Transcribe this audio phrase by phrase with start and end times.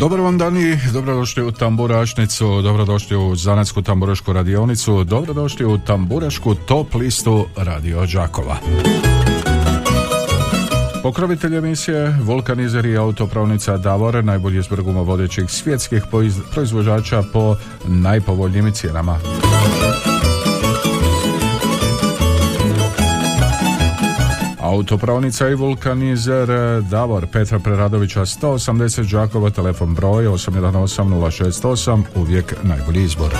[0.00, 6.54] Dobar vam dan i dobrodošli u Tamburašnicu, dobrodošli u Zanatsku tamburašku radionicu, dobrodošli u Tamburašku
[6.54, 8.56] top listu Radio Đakova.
[11.02, 16.02] Pokrovitelj emisije Vulkanizer i autopravnica Davor, najbolji izbor vodećih svjetskih
[16.52, 17.56] proizvođača po
[17.88, 19.18] najpovoljnijim cijenama.
[24.70, 26.48] Autopravnica i vulkanizer
[26.90, 33.30] Davor Petra Preradovića 180 Đakova, telefon broj 818068, uvijek najbolji izbor.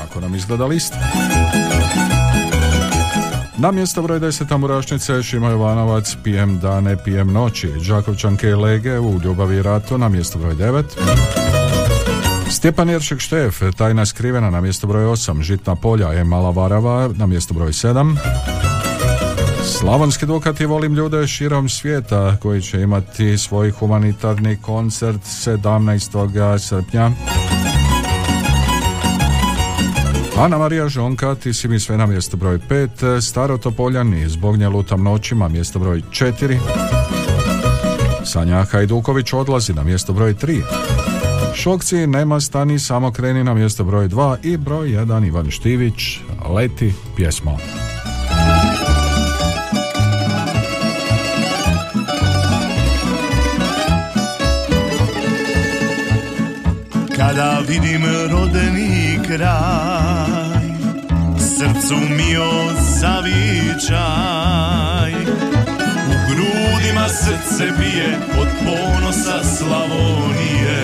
[0.00, 0.94] Kako nam izgleda list?
[3.58, 9.20] Na mjesto broj 10 Tamburašnice Šima Jovanovac, PM dane, PM noći, Đakovčanke i Lege u
[9.24, 10.84] Ljubavi i ratu na mjesto broj 9.
[12.50, 17.26] Stjepan Jeršek Štef, tajna skrivena na mjesto broj 8, Žitna polja je Mala Varava na
[17.26, 18.61] mjesto broj 7.
[19.64, 26.58] Slavonski Dukati volim ljude širom svijeta koji će imati svoj humanitarni koncert 17.
[26.58, 27.10] srpnja.
[30.38, 34.68] Ana Marija Žonka, ti si mi sve na mjesto broj 5, Staro Topoljani, zbog nje
[34.68, 36.58] lutam noćima, mjesto broj 4.
[38.24, 40.62] Sanja Hajduković odlazi na mjesto broj 3.
[41.54, 46.18] Šokci nema stani, samo kreni na mjesto broj 2 i broj 1 Ivan Štivić,
[46.54, 47.58] leti pjesmo.
[57.32, 60.64] Kada vidim rodeni kraj
[61.38, 62.36] Srcu mi
[63.00, 64.02] zavičaj.
[66.08, 70.82] U grudima srce bije Od ponosa Slavonije.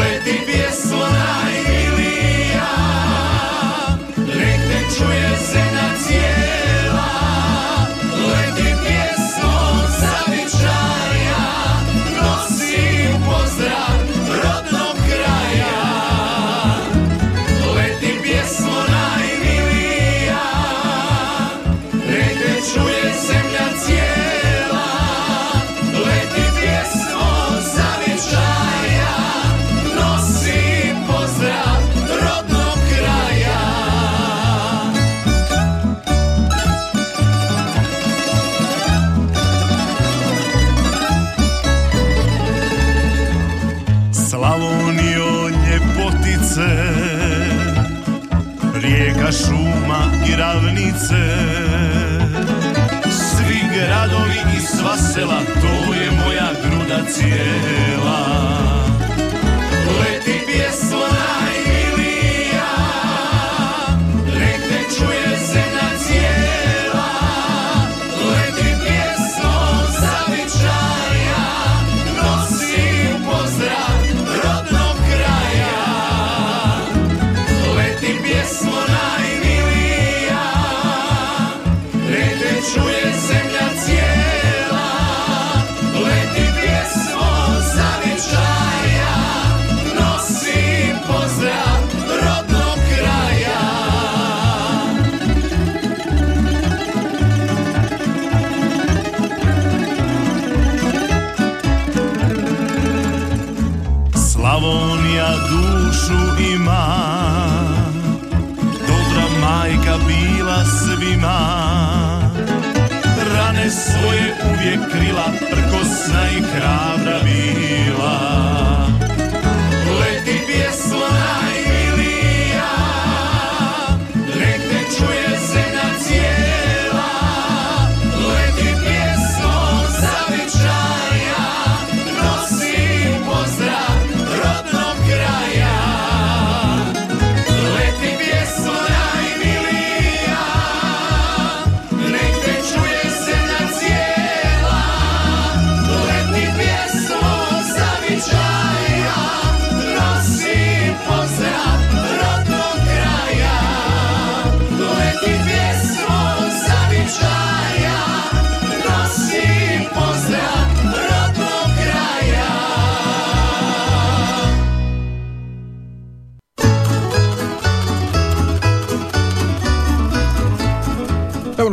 [0.00, 1.23] Leti pjesmo
[57.14, 57.73] cielo.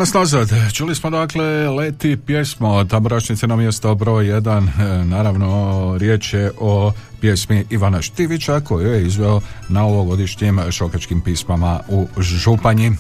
[0.01, 0.49] Nas nazad.
[0.73, 4.67] Čuli smo dakle Leti pjesmo Tamburašnice na mjesto broj 1.
[4.67, 4.69] E,
[5.05, 12.07] naravno, riječ je o pjesmi Ivana Štivića koju je izveo na ovogodišnjim šokačkim pismama u
[12.17, 12.91] Županji.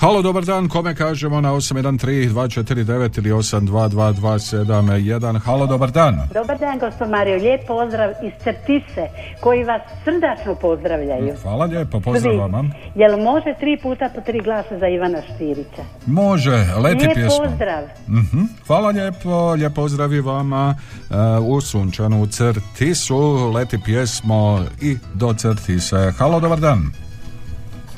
[0.00, 5.38] Halo, dobar dan, kome kažemo na 813-249 ili 822-271.
[5.38, 6.20] Halo, dobar dan.
[6.34, 7.36] Dobar dan, gospod Mario.
[7.36, 9.08] Lijep pozdrav iz Crtise,
[9.40, 11.34] koji vas srdačno pozdravljaju.
[11.42, 12.64] Hvala lijepo, pozdrav vama.
[12.94, 15.82] Jel može tri puta po tri glasa za Ivana Štirića?
[16.06, 17.44] Može, leti Lijep pjesma.
[17.44, 17.82] pozdrav.
[18.08, 18.40] Mhm.
[18.66, 20.74] Hvala lijepo, lijep pozdrav i vama
[21.10, 21.16] uh,
[21.46, 23.50] u sunčanu Crtisu.
[23.54, 26.12] Leti pjesmo i do Crtise.
[26.18, 26.92] Halo, dobar dan.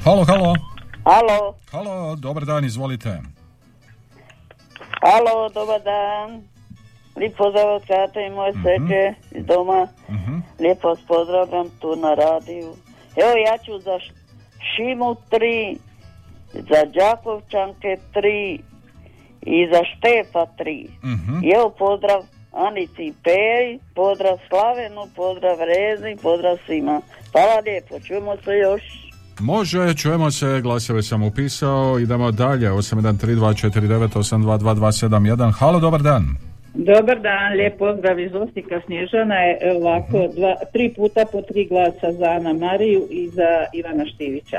[0.04, 0.71] Halo, halo.
[1.04, 3.20] Alo, Halo, dobar dan, izvolite.
[5.02, 6.42] alo, dobar dan.
[7.16, 9.88] Lijep pozdrav od Kate i moje sreće iz doma.
[10.10, 10.36] Mhm.
[10.58, 12.74] Lijepo vas pozdravljam tu na radiju.
[13.16, 13.98] Evo ja ću za
[14.60, 15.76] Šimu 3,
[16.52, 18.58] za Đakovčanke 3
[19.42, 20.88] i za Štefa 3.
[21.04, 21.44] Mhm.
[21.44, 22.22] I evo pozdrav
[22.52, 27.00] Anici i Peji, pozdrav Slavenu, pozdrav Rezi, pozdrav svima.
[27.32, 28.82] Hvala lijepo, čujemo se još.
[29.40, 35.52] Može, čujemo se, glasove sam upisao, idemo dalje, 813249822271.
[35.52, 36.36] Halo, dobar dan.
[36.74, 42.12] Dobar dan, lijep pozdrav iz Osijeka Snježana je ovako dva, tri puta po tri glasa
[42.18, 44.58] za Ana Mariju i za Ivana Štivića.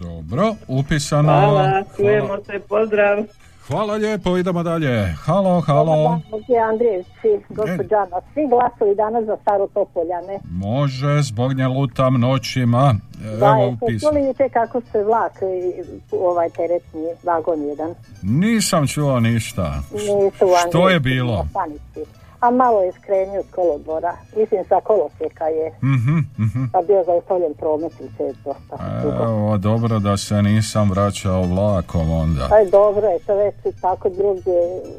[0.00, 1.22] Dobro, upisano.
[1.22, 3.24] Hvala, čujemo se, pozdrav.
[3.68, 5.14] Hvala lijepo, idemo dalje.
[5.24, 6.20] Halo, halo.
[6.48, 8.16] Je Andrijevci, gospođana.
[8.34, 10.38] Svi glasovi danas za Staro Topoljane.
[10.50, 12.94] Može, zbog nje lutam noćima.
[13.40, 14.02] Da, Evo jeste upis.
[14.02, 15.82] čuli jučer kako se vlak, i
[16.16, 17.94] ovaj teretni vagon jedan.
[18.22, 19.80] Nisam čuo ništa.
[19.92, 21.46] Nisu Što je bilo?
[21.50, 22.10] stanici.
[22.40, 24.12] A malo je skrenio s kolodvora.
[24.36, 25.70] Mislim sa kolosijeka je.
[25.82, 26.64] Mhm, mhm.
[26.72, 29.24] Pa bio zaustavljen promet jučer dosta dugo.
[29.24, 32.46] Evo, dobro da se nisam vraćao vlakom onda.
[32.50, 34.54] Pa je dobro je, to već tako drugdje,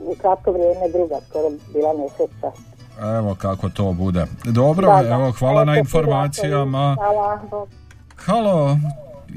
[0.05, 2.51] u kratko vrijeme druga skoro bila nesreća.
[3.17, 4.25] Evo kako to bude.
[4.45, 5.09] Dobro, Da, da.
[5.15, 6.95] evo, hvala na Eto, informacijama.
[6.99, 7.39] Hvala.
[8.15, 8.77] Halo,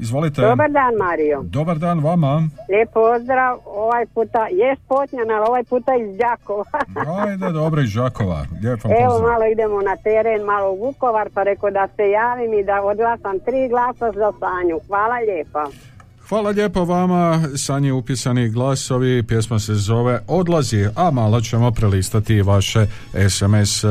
[0.01, 0.41] izvolite.
[0.41, 1.41] Dobar dan Mario.
[1.43, 2.33] Dobar dan vama.
[2.69, 3.59] Lijep pozdrav.
[3.65, 6.65] Ovaj puta je Spotnjan, ali ovaj puta iz Đakova.
[7.25, 7.89] Ajde, dobro iz
[8.83, 9.31] vam Evo pozdrav.
[9.31, 13.39] malo idemo na teren, malo u Vukovar, pa rekao da se javim i da odglasam
[13.39, 14.79] tri glasa za Sanju.
[14.87, 15.65] Hvala lijepa.
[16.31, 22.85] Hvala lijepo vama, sanji upisani glasovi, pjesma se zove Odlazi, a malo ćemo prelistati vaše
[23.29, 23.87] SMS e,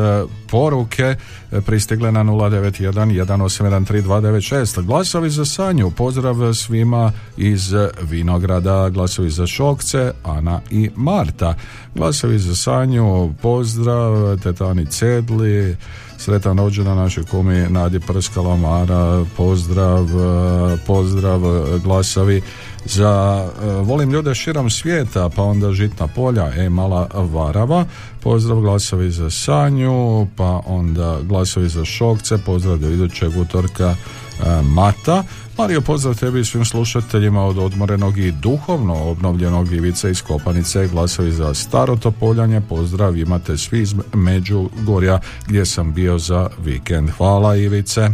[0.51, 1.17] poruke.
[1.53, 4.83] E, pristigle na 091 1813296.
[4.83, 7.73] Glasovi za sanju, pozdrav svima iz
[8.03, 11.55] Vinograda, glasovi za Šokce, Ana i Marta.
[11.95, 15.77] Glasovi za sanju, pozdrav Tetani Cedli,
[16.21, 22.43] Sretan rođendan našoj kumi Nadi Prskalamara, pozdrav, e, pozdrav e, glasovi
[22.85, 27.85] za e, volim ljude širom svijeta, pa onda Žitna polja, e mala Varava,
[28.21, 35.25] pozdrav glasovi za Sanju, pa onda glasovi za Šokce, pozdrav do idućeg utorka e, Mata.
[35.59, 41.33] Mario, pozdrav tebi i svim slušateljima od odmorenog i duhovno obnovljenog Ivice iz Kopanice, glasovi
[41.33, 47.11] za Staro Topoljanje, pozdrav imate svi iz Međugorja gdje sam bio za vikend.
[47.11, 48.01] Hvala Ivice.
[48.01, 48.11] E,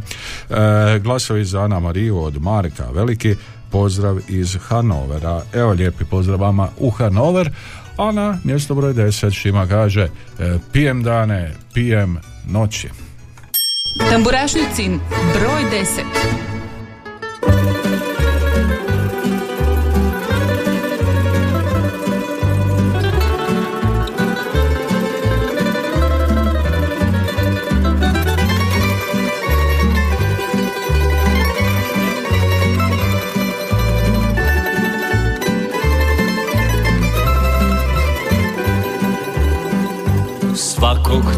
[0.98, 3.36] glasovi za Ana Mariju od Marka Veliki,
[3.70, 5.42] pozdrav iz Hanovera.
[5.54, 7.50] Evo lijepi pozdrav vama u Hanover.
[7.96, 10.08] A na mjesto broj 10 Šima kaže e,
[10.72, 12.18] pijem dane, pijem
[12.48, 12.88] noći.
[14.10, 15.00] Tamburašnicin
[15.34, 16.55] broj 10.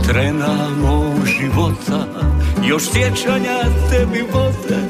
[0.09, 2.07] trena mog života
[2.65, 3.59] Još sjećanja
[3.91, 4.83] tebi vode.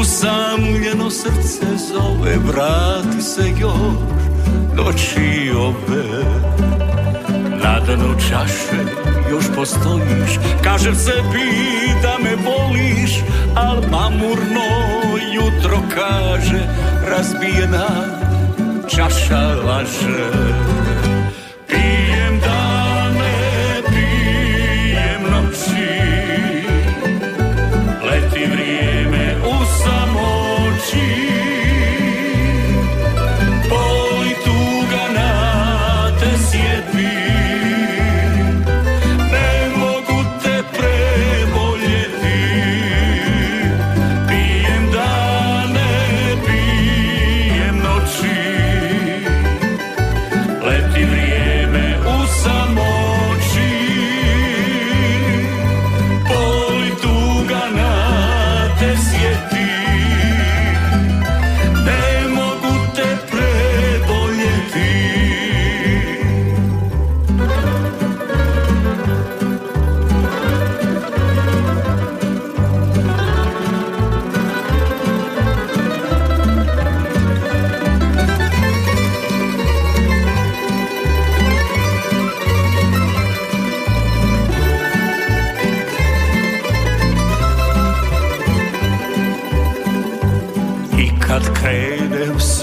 [0.00, 3.96] Usamljeno srce zove Vrati se još
[4.76, 6.24] noći ove.
[7.64, 8.84] Na dnu čaše
[9.30, 11.50] još postojiš Kažem sebi
[12.02, 13.10] da me voliš
[13.54, 14.70] Al mamurno
[15.32, 16.68] jutro kaže
[17.06, 17.88] Razbijena
[18.88, 20.79] čaša laže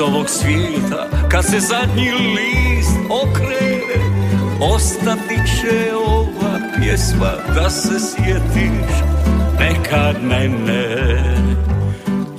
[0.02, 1.08] ovog svijeta.
[1.30, 3.68] Kad se zadnji list okrene
[4.62, 8.96] Ostati će ova pjesma da se sjetiš.
[9.60, 10.96] Nekad mene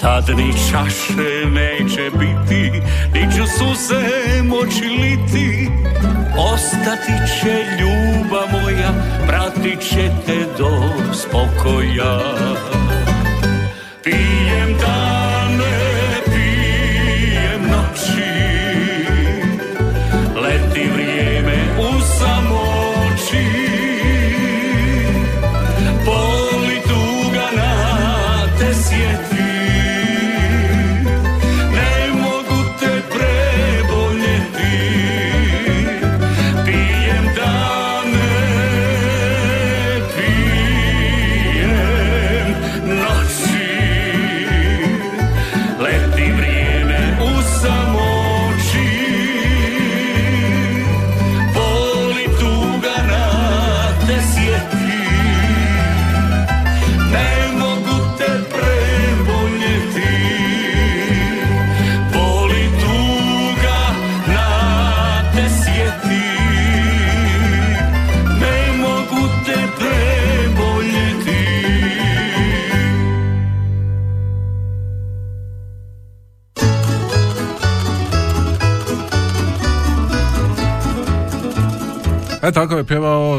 [0.01, 2.71] Tad ni čaše neće biti
[3.15, 5.69] Ni ću suze moći liti.
[6.39, 8.93] Ostati će ljubav moja
[9.27, 10.71] Pratit će te do
[11.13, 12.28] spokoja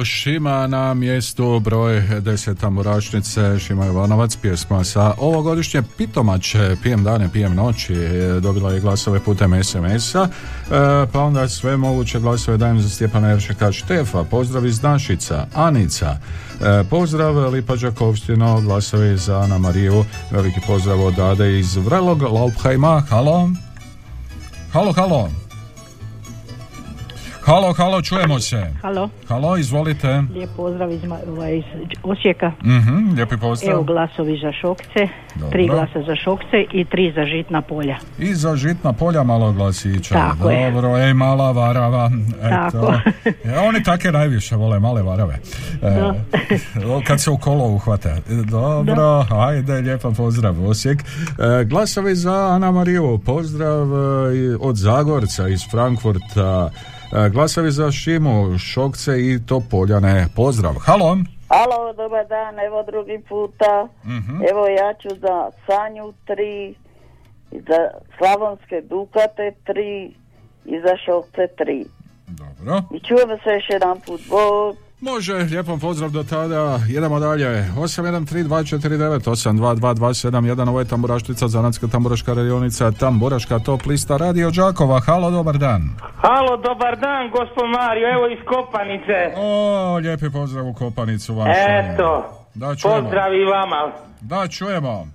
[0.09, 7.55] Šima na mjestu broj 10 tamburašnice Šima Jovanovac, pjesma sa ovogodišnje pitomače Pijem dane, pijem
[7.55, 10.29] noći E, dobila je glasove putem SMS-a e,
[11.11, 16.17] pa onda sve moguće glasove dajem za Stjepana Jeršeka Štefa, pozdrav iz Našica, Anica.
[16.61, 23.03] E, pozdrav Lipa Đakovštino, glasovi za Ana Mariju veliki pozdrav od Ade iz Vrelog Laupheima,
[23.09, 23.49] halo.
[24.73, 25.48] Halo, halo
[27.49, 28.73] Halo, halo, čujemo se.
[28.81, 30.23] Halo, Halo, izvolite.
[30.33, 31.63] lijep pozdrav iz, ovaj, iz
[32.03, 32.51] Osijeka.
[32.63, 33.73] Mhm, lijepi pozdrav.
[33.73, 35.49] Evo glasovi za Šokce, Dobro.
[35.51, 37.97] tri glasa za Šokce i tri za Žitna polja.
[38.19, 40.13] I za žitna polja malo glasića.
[40.13, 40.71] Tako je.
[40.71, 42.11] Dobro, ej, mala varava.
[42.43, 42.49] Eto.
[42.71, 42.93] Tako.
[43.45, 45.39] E, oni take najviše vole male varave.
[45.81, 48.09] E, kad se u kolo uhvate.
[48.09, 51.01] E, Dobro, ajde, lijepa pozdrav, Osijek.
[51.01, 51.03] E,
[51.65, 56.69] glasovi za Ana Mariju, pozdrav e, od Zagorca iz Frankfurta.
[57.13, 60.27] E, glasovi za Šimu, Šokce i Topoljane.
[60.35, 60.73] Pozdrav.
[60.85, 61.17] Halo.
[61.47, 63.87] Alo, dobar dan, evo drugi puta.
[64.05, 64.35] Mhm.
[64.51, 66.75] Evo ja ću za Sanju tri,
[67.51, 70.13] i za Slavonske Dukate tri
[70.65, 71.85] i za Šokce tri.
[72.27, 72.81] Dobro.
[72.95, 74.21] I čujemo se još jedan put.
[74.29, 74.88] Bog.
[75.01, 76.79] Može, lijepom pozdrav do tada.
[76.89, 77.65] Idemo dalje.
[77.77, 84.99] 813249822271 ovo je tamburaštica, zanatska tamburaška radionica, tamburaška top lista Radio Đakova.
[84.99, 85.81] Halo, dobar dan.
[86.17, 89.33] Halo, dobar dan, gospod Mario, evo iz Kopanice.
[89.37, 91.51] O, lijepi pozdrav u Kopanicu vašu.
[91.69, 92.25] Eto,
[92.55, 93.01] Da, čujemo.
[93.01, 93.91] pozdrav i vama.
[94.21, 95.07] Da, čujemo.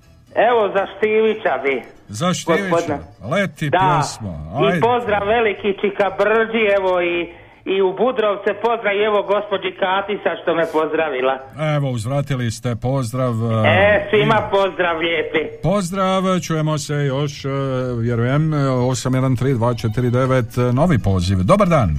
[0.49, 1.83] Evo za Štivića bi.
[2.09, 2.99] Za Štivića.
[3.33, 4.35] Leti Da, pjesma.
[4.69, 7.29] i pozdrav veliki Čika Brđi, evo i,
[7.65, 11.39] i u Budrovce pozdrav i evo gospođi Katisa što me pozdravila.
[11.77, 13.35] Evo, uzvratili ste pozdrav.
[13.67, 15.39] E, svima pozdrav lijepi.
[15.63, 17.49] Pozdrav, čujemo se još, e,
[18.01, 21.39] vjerujem, e, 813249, novi poziv.
[21.43, 21.91] Dobar dan.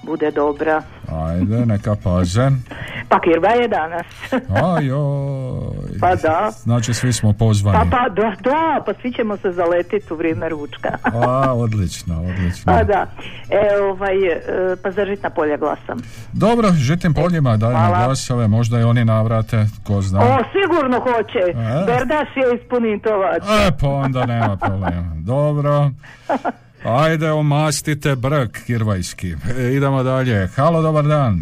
[0.06, 0.82] bude dobra.
[1.12, 2.50] Ajde, neka paze.
[3.08, 4.06] Pa Kirba je danas.
[4.76, 5.98] Ajoj.
[6.00, 6.50] Pa da.
[6.50, 7.78] Znači svi smo pozvani.
[7.90, 10.88] Pa, pa da, da, pa svi ćemo se zaletiti u vrijeme ručka.
[11.02, 12.72] A, odlično, odlično.
[12.72, 13.06] Pa da.
[13.50, 14.40] E, ovaj, e,
[14.82, 15.98] pa za žitna polja glasam.
[16.32, 20.20] Dobro, žitim poljima dajmo glasove, možda i oni navrate, ko zna.
[20.20, 21.38] O, sigurno hoće.
[21.38, 21.84] E?
[21.86, 23.42] Berdaš je ispuni tovač.
[23.42, 25.12] E, pa onda nema problema.
[25.16, 25.90] Dobro.
[26.84, 29.34] Ajde, omastite brk kirvajski.
[29.58, 30.48] E, idemo dalje.
[30.48, 31.40] Halo, dobar dan.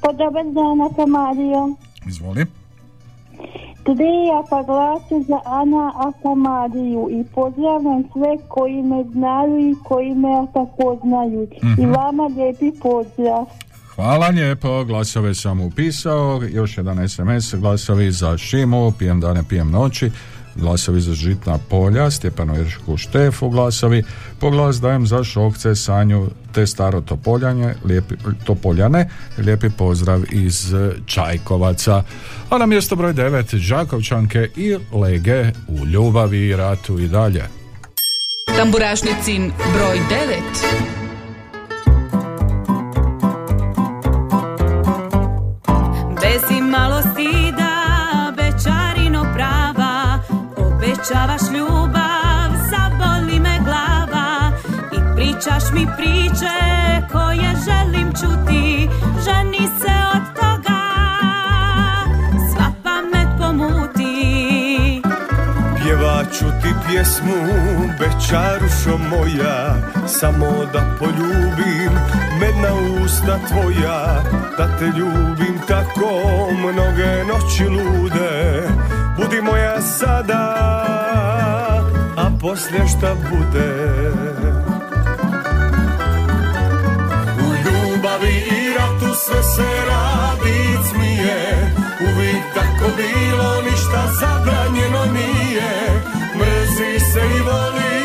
[0.00, 1.74] Pa dobar dan, Akamario.
[2.06, 2.46] Izvoli.
[3.84, 10.46] Trija pa glase za Ana Akamariju i pozdravljam sve koji me znaju i koji me
[10.54, 11.48] tako znaju.
[11.52, 11.92] I Mhm.
[11.92, 13.44] vama lijepi pozdrav.
[13.94, 20.10] Hvala lijepo, glasove sam upisao, još jedan SMS, glasovi za Šimu, pijem dane, pijem noći,
[20.56, 24.02] glasovi za Žitna polja, Stjepano Jeršku Štefu, glasovi,
[24.40, 29.08] po glas dajem za Šokce, Sanju, te staro Topoljanje, lijepi, Topoljane,
[29.38, 32.02] lijepi pozdrav iz eh, Čajkovaca.
[32.50, 37.44] A na mjesto broj 9, Žakovčanke i Lege u ljubavi i ratu i dalje.
[38.56, 40.96] Tamburašnicin broj 9.
[46.20, 47.45] Bez imalo stida, bečarino
[51.06, 54.52] Obećavaš ljubav, zaboli me glava
[54.92, 56.56] I pričaš mi priče
[57.12, 58.88] koje želim čuti.
[59.24, 60.82] Ženi se od toga,
[62.50, 65.02] sva pamet pomuti.
[65.82, 67.34] Pjevaću ti pjesmu,
[67.98, 69.74] bečarušo moja
[70.06, 71.92] Samo da poljubim,
[72.40, 74.22] medna usta tvoja
[74.58, 76.10] Da te ljubim tako,
[76.58, 78.62] mnoge noći lude
[79.16, 80.42] Budi moja sada,
[82.16, 83.72] a poslije šta bude.
[87.40, 91.74] U ljubavi i ratu sve se radi smije.
[92.00, 96.02] Uvijek tako bilo, ništa zabranjeno nije.
[96.38, 97.95] Mrzi se i voli,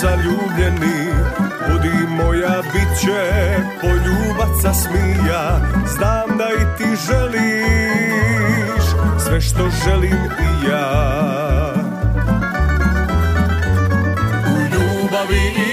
[0.00, 1.12] zaljubljeni.
[1.68, 5.60] Budi moja bit će poljubaca smija.
[5.96, 8.84] Znam da i ti želiš
[9.18, 11.74] Sve što želim i ja.
[14.46, 15.69] U ljubavi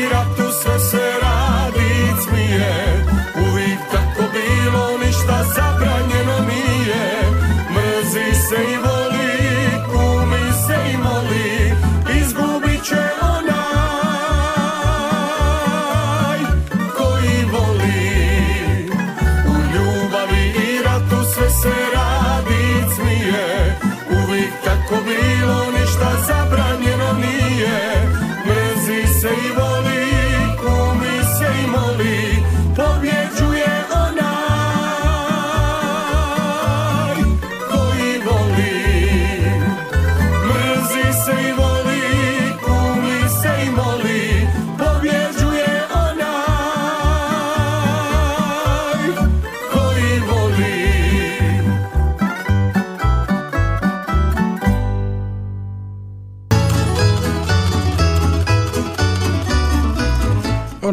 [24.85, 25.37] Uvijek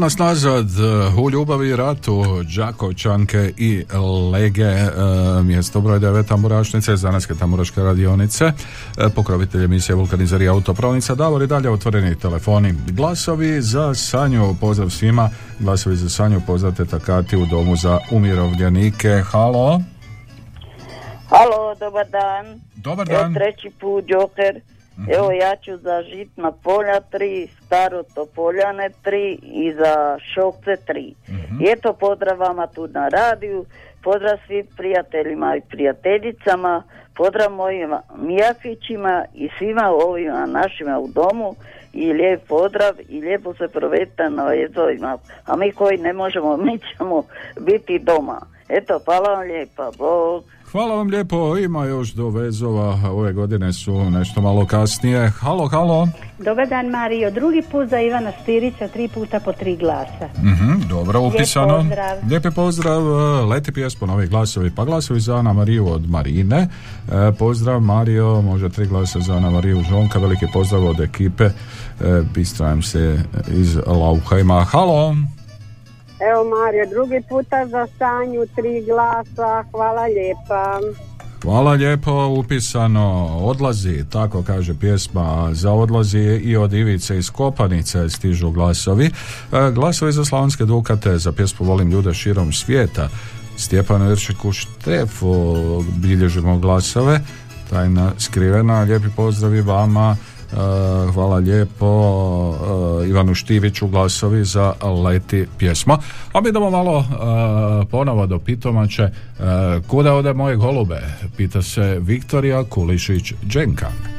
[0.04, 0.66] nas nazad
[1.14, 2.24] uh, u ljubavi i ratu
[2.56, 3.84] Đakovčanke i
[4.32, 11.42] Lege uh, mjesto broj 9 tamburašnice Zanetske tamburaške radionice uh, pokrovitelj emisije Vulkanizari autopravnica Davor
[11.42, 17.36] i dalje otvoreni telefoni glasovi za Sanju pozdrav svima glasovi za Sanju pozdrav teta Kati
[17.36, 19.80] u domu za umirovljenike halo
[21.28, 22.60] Halo, dobar dan.
[22.76, 23.34] Dobar Evo dan.
[23.34, 24.60] treći put, Joker.
[25.16, 31.14] Evo ja ću za Žitna polja tri, Staro Topoljane tri i za Šokce tri.
[31.60, 33.64] I eto pozdrav vama tu na radiju,
[34.02, 36.82] pozdrav svim prijateljima i prijateljicama,
[37.16, 41.54] pozdrav mojim Mijakićima i svima ovima našima u domu
[41.92, 45.18] i lijep pozdrav i lijepo se provedite na vezovima.
[45.46, 47.22] A mi koji ne možemo, mi ćemo
[47.60, 48.40] biti doma.
[48.68, 50.44] Eto, hvala vam lijepa, Bog.
[50.74, 55.28] Hvala vam lijepo, ima još do vezova, ove godine su nešto malo kasnije.
[55.28, 56.08] Halo, halo.
[56.38, 60.28] Dobar dan Mario, drugi put za Ivana Stirića, tri puta po tri glasa.
[60.38, 61.76] Mhm, dobro, Lijep upisano.
[61.76, 62.18] pozdrav.
[62.30, 66.68] Lijepi pozdrav, e, leti pjesmo, novi glasovi, pa glasovi za Ana Mariju od Marine.
[67.08, 71.44] E, pozdrav Mario, može tri glasa za Ana Mariju Žonka, veliki pozdrav od ekipe.
[71.44, 71.52] E,
[72.34, 74.64] Bistrajem se iz Lauhajma.
[74.64, 75.16] Halo.
[76.30, 80.80] Evo Mario, drugi puta za Sanju, tri glasa, hvala lijepa.
[81.42, 88.50] Hvala lijepo, upisano odlazi, tako kaže pjesma za odlazi i od Ivice iz Kopanice stižu
[88.50, 89.06] glasovi.
[89.06, 89.10] E,
[89.74, 93.08] glasovi za Slavonske Dukate, za pjesmu Volim ljude širom svijeta.
[93.56, 95.56] Stjepanu Iršiku Štefu
[95.96, 97.20] bilježimo glasove.
[97.70, 100.16] Tajna skrivena, lijepi pozdrav i vama.
[100.54, 101.86] E, hvala lijepo
[103.02, 104.72] e, Ivanu Štiviću glasovi za
[105.04, 105.98] leti pjesma.
[106.32, 107.04] A mi idemo malo e,
[107.90, 109.08] ponovo do Pitomače.
[109.86, 111.00] Kuda ode moje golube?
[111.36, 114.13] Pita se Viktorija Kulišić Dženka.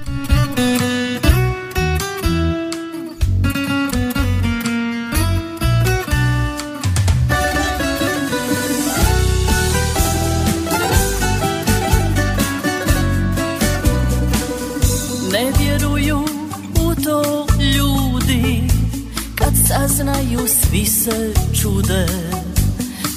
[20.05, 22.05] Saznaju svi se čude.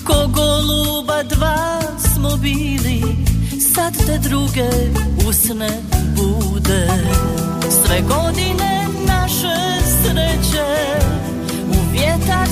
[0.05, 1.81] Ko goluba dva
[2.15, 3.03] smo bili
[3.75, 4.71] Sad te druge
[5.29, 5.69] usne
[6.17, 6.89] bude.
[7.71, 9.57] Sve godine naše
[10.03, 10.67] sreće
[11.69, 12.49] U vjetar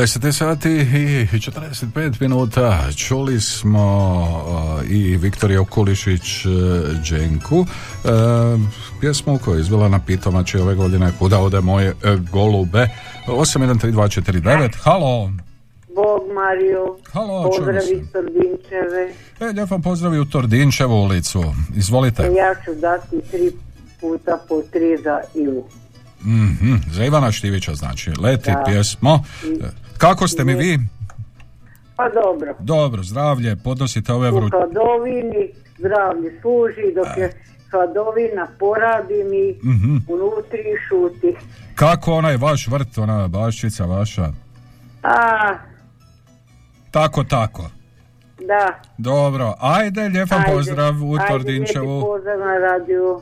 [0.00, 2.92] 10 sati i 45 minuta.
[2.96, 4.12] Čuli smo
[4.82, 6.52] uh, i Viktorija Okulišić uh,
[7.10, 7.66] Đenku uh,
[9.00, 12.88] pjesmu koja je izvela na pitomači ove godine Kuda ode moje uh, golube?
[13.26, 15.30] 813249 Halo.
[15.94, 17.50] Bog Mariju, Halo,
[17.92, 19.12] iz Tordinčeve.
[19.40, 21.42] E, pozdrav i u Tordinčevu ulicu.
[21.76, 22.22] Izvolite.
[22.22, 23.52] Ja ću dati tri
[24.00, 25.64] puta po tri za Ivu.
[26.22, 28.62] Mhm, Za Ivana Štivića znači Leti Da.
[28.64, 29.24] pjesmo
[29.98, 30.78] Kako ste mi vi?
[31.96, 37.32] Pa dobro, Dobro, zdravlje, podnosite ove u vruće hladovini zdravlje služi, dok je
[37.70, 39.96] hladovina poradi mi, Mhm.
[40.08, 41.34] unutri šuti.
[41.74, 44.32] Kako onaj vaš vrt, ona baščica vaša?
[45.02, 45.54] A,
[46.90, 47.70] Tako, tako.
[48.38, 48.80] da.
[48.98, 51.86] Dobro, ajde, lijep vam Ajde, pozdrav u ajde, Tordinčevu.
[51.88, 53.20] lijepi pozdrav na radiju.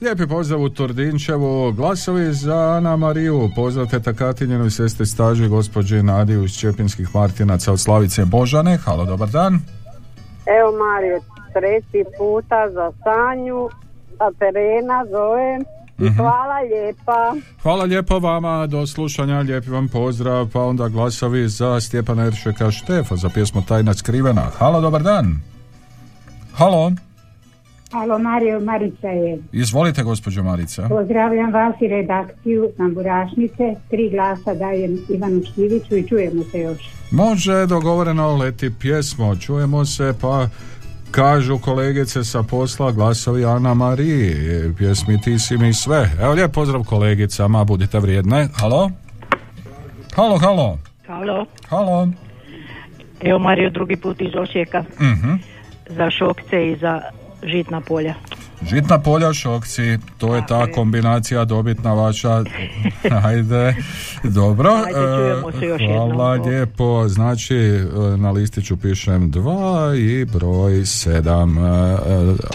[0.00, 1.72] Lijepi pozdrav u Tordinčevu.
[1.72, 3.50] Glasovi za Ana Mariju.
[3.56, 8.76] Pozdravte Takatinjenoj sestri staži gospođe Nadiju iz Čepinskih Martinaca od Slavice Božane.
[8.76, 9.54] Halo, dobar dan.
[10.58, 11.20] Evo Mario,
[11.52, 13.68] treći puta za Sanju,
[14.18, 15.60] sa terena zovem
[15.98, 16.16] i Mhm.
[16.16, 17.34] hvala lijepa.
[17.62, 23.16] Hvala lijepo vama, do slušanja, lijepi vam pozdrav, pa onda glasovi za Stjepana Eršeka Štefa
[23.16, 24.42] za pjesmu Tajna skrivena.
[24.58, 25.40] Halo, dobar dan.
[26.54, 26.92] Halo,
[27.92, 29.38] Alo Mario, Marica je.
[29.52, 30.88] izvolite gospođo Marica.
[30.88, 33.54] Pozdravljam vas i redakciju Tamburašnice.
[33.90, 36.78] Tri glasa dajem Ivanu Štiviću i čujemo se još.
[37.10, 40.48] Može, dogovoreno, leti pjesmo, čujemo se, pa
[41.10, 44.34] kažu kolegice sa posla glasovi Ana Mariji,
[44.78, 46.10] pjesmi ti si mi sve.
[46.20, 48.48] Evo lijep pozdrav kolegicama, budite vrijedne.
[48.54, 48.90] Halo?
[50.14, 50.78] Halo, halo.
[51.06, 52.08] Halo, Halo.
[53.20, 55.32] evo Mario drugi put iz Osijeka Mhm.
[55.88, 57.00] za šokce i za
[57.42, 58.14] žitna polja.
[58.62, 62.44] Žitna polja šokci, to je ta kombinacija dobitna vaša.
[63.24, 63.74] Ajde,
[64.24, 64.70] dobro.
[64.70, 64.98] Ajde,
[65.58, 66.48] se još E, Hvala jednom.
[66.48, 67.08] lijepo.
[67.08, 71.58] Znači, e, na listiću pišem dva i broj sedam.
[71.58, 71.96] E,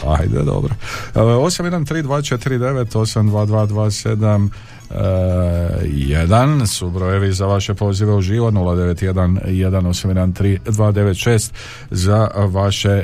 [0.07, 0.73] Ajde, dobro.
[1.15, 4.49] E, 813249 82227
[4.89, 11.51] 1 su brojevi za vaše pozive u živo 091 1813 296
[11.91, 13.03] za vaše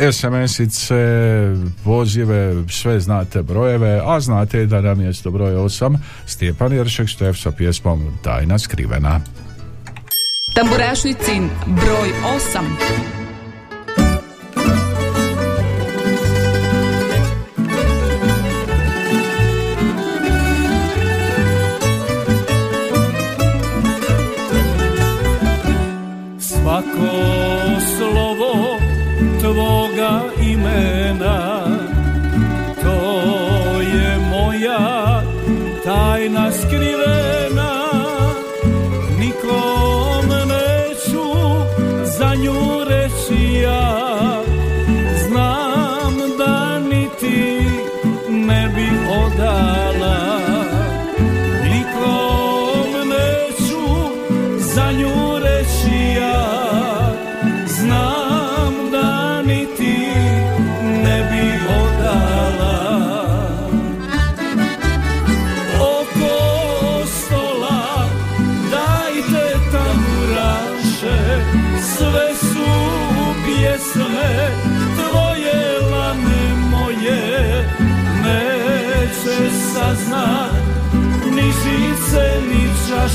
[0.00, 0.94] SMS-ice,
[1.84, 7.50] pozive, sve znate brojeve, a znate da na mjesto broj 8 Stjepan Jeršek Štef sa
[7.50, 9.20] pjesmom Tajna skrivena.
[10.54, 12.12] Tamburašnicin broj
[12.54, 13.19] 8.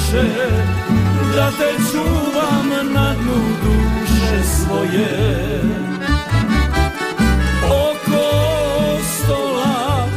[0.05, 0.27] čaše
[1.35, 5.61] Da te čuvam na dnu duše svoje.
[7.63, 8.27] Oko
[9.03, 10.07] stola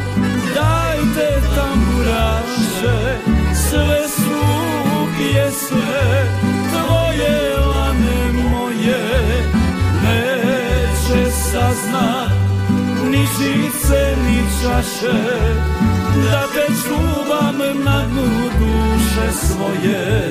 [0.55, 3.19] dajte tamburaše
[3.55, 4.41] Sve su
[5.17, 6.27] pjesme
[6.71, 9.01] tvoje lane moje.
[10.03, 12.33] Neće saznat
[13.11, 20.29] ni žice ni čaše Da te čuvam na dnu duše svoje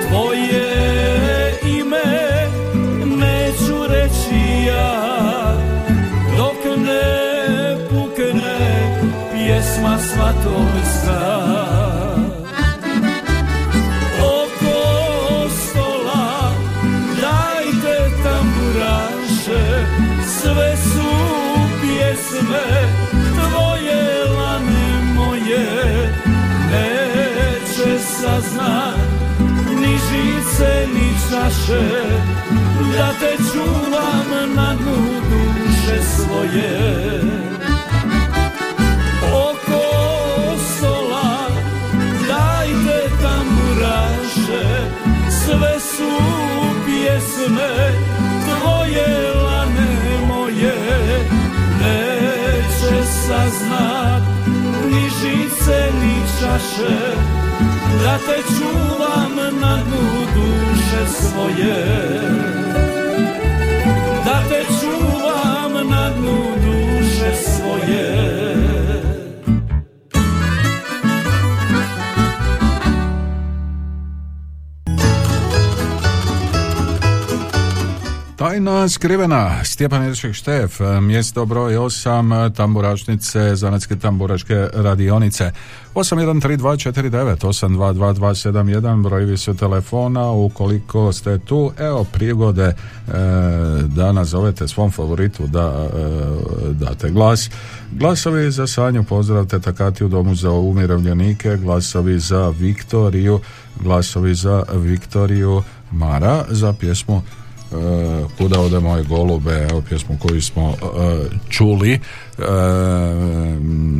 [0.07, 2.47] Tvoje ime
[3.05, 5.55] neću reći ja.
[6.37, 8.57] Dok ne pukne
[9.33, 11.40] pjesma svatovska
[31.41, 31.81] ni čaše
[32.97, 37.21] Da te čuvam na dnu duše svoje.
[39.33, 39.83] Oko
[40.57, 41.47] stola
[42.27, 44.65] dajte tamburaše
[45.29, 46.11] Sve su
[46.85, 47.91] pjesme
[48.45, 50.75] tvoje lane moje.
[51.79, 54.21] Neće saznat
[54.91, 57.15] ni žice ni čaše
[58.03, 58.40] Da te
[58.71, 61.75] čuvam na dnu duše svoje.
[64.25, 68.40] Da te čuvam na dnu duše svoje
[78.51, 85.51] Tajna skrivena, Stjepan Iršek Štef, mjesto broj 8, tamburačnice, zanatske tamburaške radionice.
[85.95, 92.73] 813249, 822271, brojevi su telefona, ukoliko ste tu, evo prigode e,
[93.85, 95.97] da nazovete svom favoritu da e,
[96.73, 97.49] date glas.
[97.91, 103.39] Glasovi za Sanju, pozdrav te takati u domu za umirovljenike, glasovi za Viktoriju,
[103.83, 107.40] glasovi za Viktoriju Mara, za pjesmu E,
[108.37, 110.75] Kuda ode moje golube, evo pjesmu koju smo e,
[111.49, 111.99] čuli e,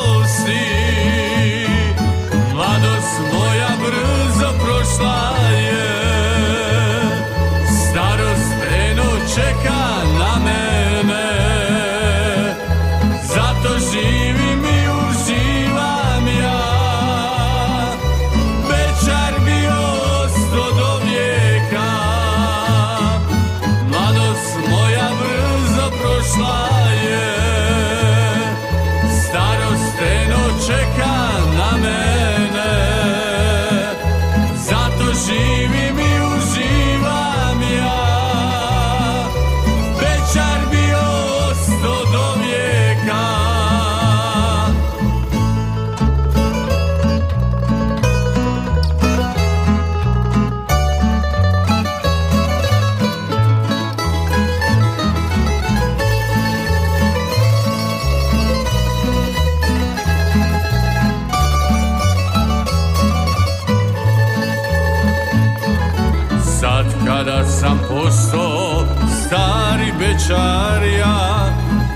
[70.30, 71.50] bečarija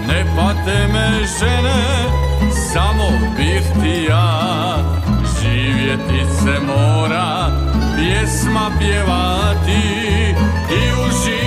[0.08, 1.84] Ne pate me žene,
[2.72, 4.76] samo bih ti ja.
[5.40, 7.50] Živjeti se mora,
[7.96, 10.34] pjesma pjevati
[10.70, 11.43] I uživat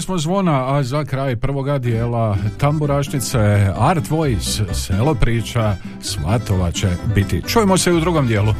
[0.00, 3.38] Čuli smo zvona, a za kraj prvoga dijela tamburašnice
[3.78, 7.42] Art Voice, selo priča, svatova će biti.
[7.48, 8.54] Čujemo se u drugom dijelu.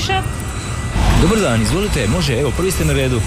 [0.00, 0.24] Šišat?
[1.22, 3.20] Dobar dan, izvolite, može, evo, prvi ste na redu.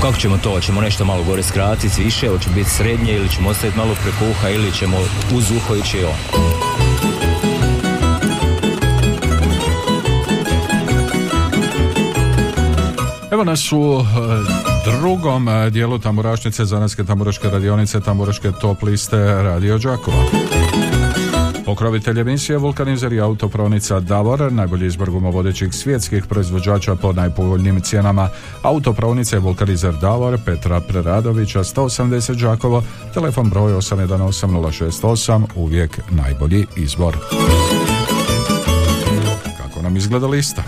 [0.00, 0.50] Kako ćemo to?
[0.50, 4.48] Hoćemo nešto malo gore skratiti, više, hoće biti srednje ili ćemo ostaviti malo preko uha
[4.48, 4.96] ili ćemo
[5.34, 6.42] uz uho ići on.
[13.30, 19.78] Evo nas u e, drugom e, dijelu tamburašnice Zanetske tamburaške radionice tamburaške top liste Radio
[19.78, 20.24] Đakova.
[21.72, 28.28] Pokrovitelj emisije Vulkanizer i autopravnica Davor, najbolji izbor gumovodećih svjetskih proizvođača po najpovoljnijim cijenama.
[28.62, 32.82] Autopravnica je Vulkanizer Davor, Petra Preradovića, 180 Đakovo,
[33.14, 37.16] telefon broj 818068, uvijek najbolji izbor.
[39.56, 40.62] Kako nam izgleda lista?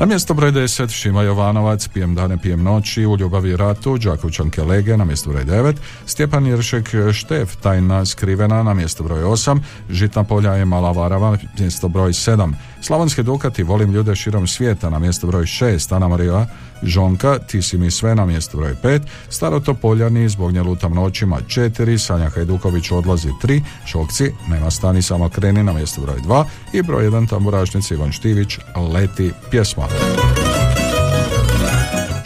[0.00, 4.62] Na mjesto broj 10 Šima Jovanovac, pijem dane, pijem noći, u ljubavi i ratu, Đakovčanke
[4.62, 5.74] Lege na mjestu broj 9,
[6.06, 11.88] Stjepan Jeršek Štef, tajna skrivena na mjesto broj 8, Žitna polja je Mala Varava, mjesto
[11.88, 16.46] broj 7, Slavonske Dukati, volim ljude širom svijeta na mjesto broj 6, Ana Marija
[16.82, 17.38] Žonka,
[17.78, 22.90] mi sve na mjesto broj 5, Staro Topoljani, zbog nje lutam noćima 4, Sanja Hajduković
[22.90, 27.94] odlazi 3, Šokci, nema stani samo kreni na mjesto broj 2 i broj 1 tamburašnici
[27.94, 28.58] Ivan Štivić,
[28.94, 29.86] leti pjesma.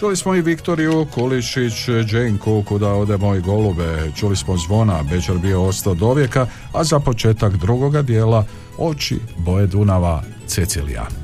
[0.00, 1.72] Čuli smo i Viktoriju Kulišić,
[2.04, 4.12] Dženku, kuda ode moj golube.
[4.16, 8.44] Čuli smo zvona, Bečar bio ostao do vijeka, a za početak drugoga dijela
[8.78, 11.23] oči boje Dunava Cecilija.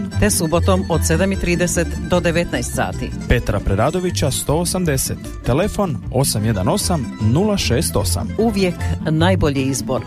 [0.21, 3.11] te subotom od 7.30 do 19 sati.
[3.29, 5.13] Petra Preradovića 180.
[5.45, 8.19] Telefon 818 068.
[8.37, 8.75] Uvijek
[9.09, 10.01] najbolji izbor.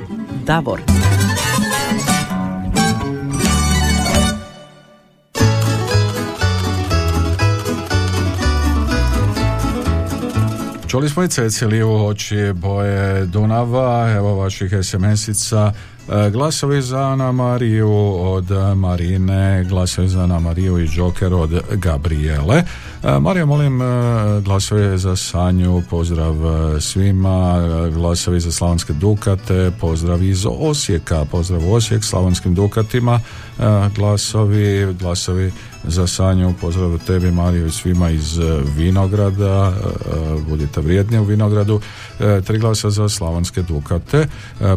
[0.47, 0.81] Davor.
[10.89, 15.73] Čuli smo i Ceciliju oči boje Dunava, evo vaših SMS-ica.
[16.09, 22.63] E, Glasovi za Ana Mariju od Marine, glasovi za Ana Mariju i Joker od Gabriele.
[23.07, 23.85] E, Marija, molim e,
[24.41, 27.61] glasovi za Sanju, pozdrav e, svima,
[27.95, 33.21] glasovi za Slavonske Dukate, pozdrav iz Osijeka, pozdrav Osijek, Slavonskim Dukatima,
[33.95, 35.53] glasovi, glasovi
[35.85, 38.39] za Sanju, pozdrav tebi Mariju i svima iz
[38.77, 39.73] Vinograda,
[40.49, 41.81] budite vrijedni u Vinogradu,
[42.45, 44.27] tri glasa za Slavonske Dukate,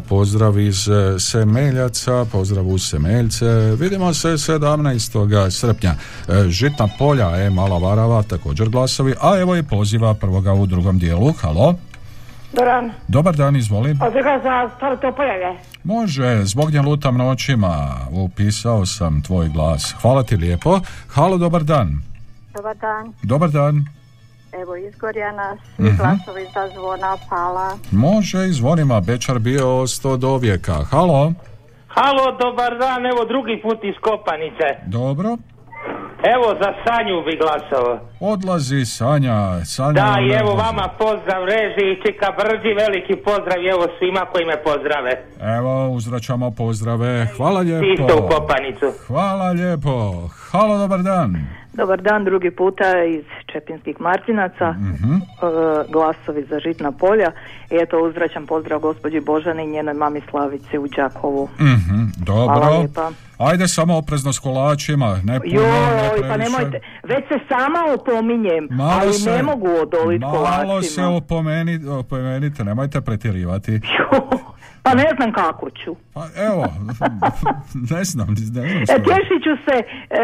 [0.09, 0.88] pozdrav iz
[1.19, 5.49] Semeljaca, pozdrav u Semeljce, vidimo se 17.
[5.49, 5.95] srpnja.
[6.47, 11.32] Žitna polja, e, Mala Varava, također glasovi, a evo i poziva prvoga u drugom dijelu,
[11.34, 11.76] halo?
[12.53, 13.99] Doran, Dobar dan, izvolim.
[14.01, 15.55] odrga za staro Topoljeve.
[15.84, 17.74] Može, zbog nje lutam noćima,
[18.11, 19.95] upisao sam tvoj glas.
[20.01, 20.80] Hvala ti lijepo.
[21.07, 22.01] Halo, dobar dan.
[22.55, 23.86] Dobar dan, Dobar dan.
[24.53, 25.95] evo izgorjana, svi Mhm.
[25.97, 27.78] glasovi za zvona pala.
[27.91, 30.74] Može, izvonima, Bečar bio sto do vijeka.
[30.84, 31.34] Halo,
[31.88, 34.68] Halo, dobar dan, evo drugi put iz Kopanice.
[34.88, 35.38] dobro.
[36.36, 37.99] Evo, za Sanju bi glasao.
[38.19, 39.65] Odlazi Sanja.
[39.65, 44.23] Sanja Da, i evo vama pozdrav reži i Čika Brđi, veliki pozdrav i evo svima
[44.32, 45.11] koji me pozdrave.
[45.57, 47.28] Evo, uzvraćamo pozdrave.
[47.38, 47.86] Hvala lijepo.
[47.93, 48.88] Isto u Kopanicu.
[49.07, 49.93] Hvala lijepo.
[50.51, 51.30] Halo, dobar dan.
[51.78, 55.13] Dobar dan, drugi puta iz Čepinskih Martinaca, Mhm.
[55.13, 55.19] e,
[55.89, 57.32] glasovi za žitna polja.
[57.71, 61.49] I eto, uzvraćam pozdrav gospođi Božani i njenoj mami Slavici u Đakovu.
[62.25, 62.69] Hvala dobro.
[62.71, 63.11] lijepa.
[63.39, 65.07] Ajde samo oprezno s kolačima.
[65.15, 65.71] Ne puno, ne Joj,
[66.11, 66.28] previše.
[66.30, 70.36] pa nemojte, već se sama opominjem, Malo ali se- ne mogu odoliti Malo
[70.82, 71.09] se kolačima.
[71.09, 73.80] opomeni, opomenite, nemojte pretjerivati.
[74.88, 75.95] Pa ne znam kako ću.
[76.13, 76.65] Pa evo,
[77.91, 78.65] ne znam, ne znam.
[78.65, 79.05] E, stvarno.
[79.05, 80.21] tješit ću se e,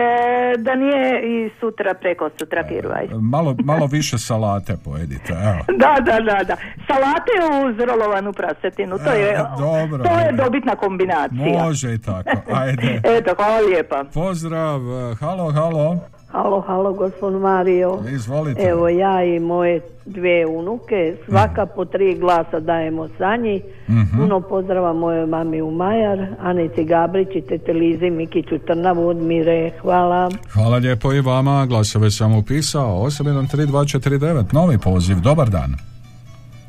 [0.58, 3.08] da nije i sutra preko sutra kirvaj.
[3.22, 5.60] Malo, malo više salate pojedite, evo.
[5.84, 6.56] Da, da, da, da.
[6.88, 10.04] Salate uz rolovanu prasetinu, to je, E, dobro.
[10.04, 11.64] to je dobitna kombinacija.
[11.64, 13.02] Može i tako, ajde.
[13.18, 14.04] Eto, hvala lijepa.
[14.14, 14.80] Pozdrav,
[15.20, 15.98] halo, halo.
[16.34, 18.00] Halo, halo, gospod Mario.
[18.10, 18.62] Izvolite.
[18.62, 23.62] Evo ja i moje dvije unuke, svaka po tri glasa dajemo Sanji.
[23.90, 24.18] Mhm.
[24.18, 29.72] Puno pozdrava mojoj mami u Majar, Anici Gabrić i tete Lizi Mikiću Trnavu od Mire.
[29.82, 30.30] Hvala.
[30.54, 35.76] Hvala lijepo i vama, glasove sam upisao, 813249, novi poziv, dobar dan.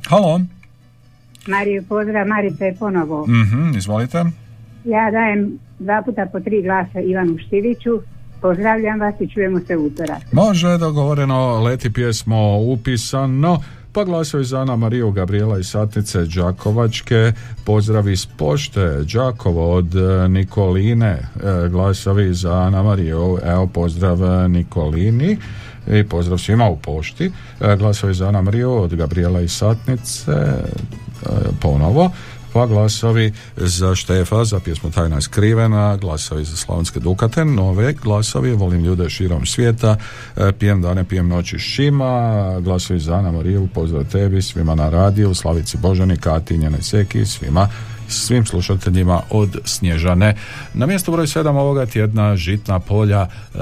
[0.09, 0.41] Halo,
[1.47, 3.27] Mariju, pozdrav, Marica je ponovo.
[3.27, 4.25] mhm, izvolite.
[4.85, 8.01] Ja dajem dva puta po tri glasa Ivanu Štiviću.
[8.45, 10.33] Pozdravljam vas i čujemo se utorak.
[10.33, 13.59] Može, dogovoreno, leti pjesmo upisano,
[13.93, 17.33] pa glasovi za Ana Mariju Gabriela iz Satnice Đakovačke,
[17.65, 18.81] pozdrav iz pošte
[19.15, 25.39] Đakovo od e, Nikoline, e, glasovi za Ana Mariju, evo pozdrav e, Nikolini.
[25.93, 27.31] I pozdrav svima u pošti,
[27.79, 30.33] glasovi za Ana Mariju od Gabriela iz Satnice,
[31.61, 32.11] ponovo,
[32.55, 38.85] pa glasovi za Štefa, za pjesmu Tajna skrivena, glasovi za Slavonske Dukate, nove glasovi, volim
[38.85, 39.97] ljude širom svijeta,
[40.37, 45.35] e, pijem dane, pijem noći šima, glasovi za Ana Mariju, pozdrav tebi, svima na radiju,
[45.35, 47.69] Slavici Božani, Kati, njene Seki, svima
[48.09, 50.37] svim slušateljima od Snježane.
[50.75, 53.59] Na mjestu broj 7 ovoga tjedna Žitna polja e,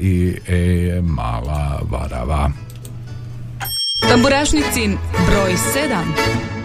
[0.00, 2.50] i e, Mala Varava.
[4.08, 6.55] Tamburašnicin broj 7.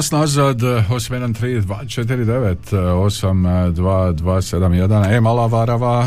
[0.00, 2.56] nas nazad 813249
[5.10, 6.04] E mala varava e,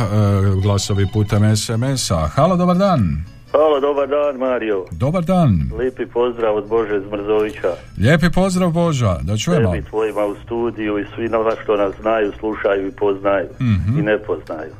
[0.61, 4.85] glasovi putem SMS-a Halo, dobar dan Halo, dobar dan Mario.
[4.91, 7.73] Dobar dan Lijepi pozdrav od Bože Zmrzovića.
[7.97, 12.31] Lijepi pozdrav Boža, da čujemo Tebi tvojima u studiju i svi na što nas znaju,
[12.39, 13.99] slušaju i poznaju Mhm.
[13.99, 14.71] i ne poznaju.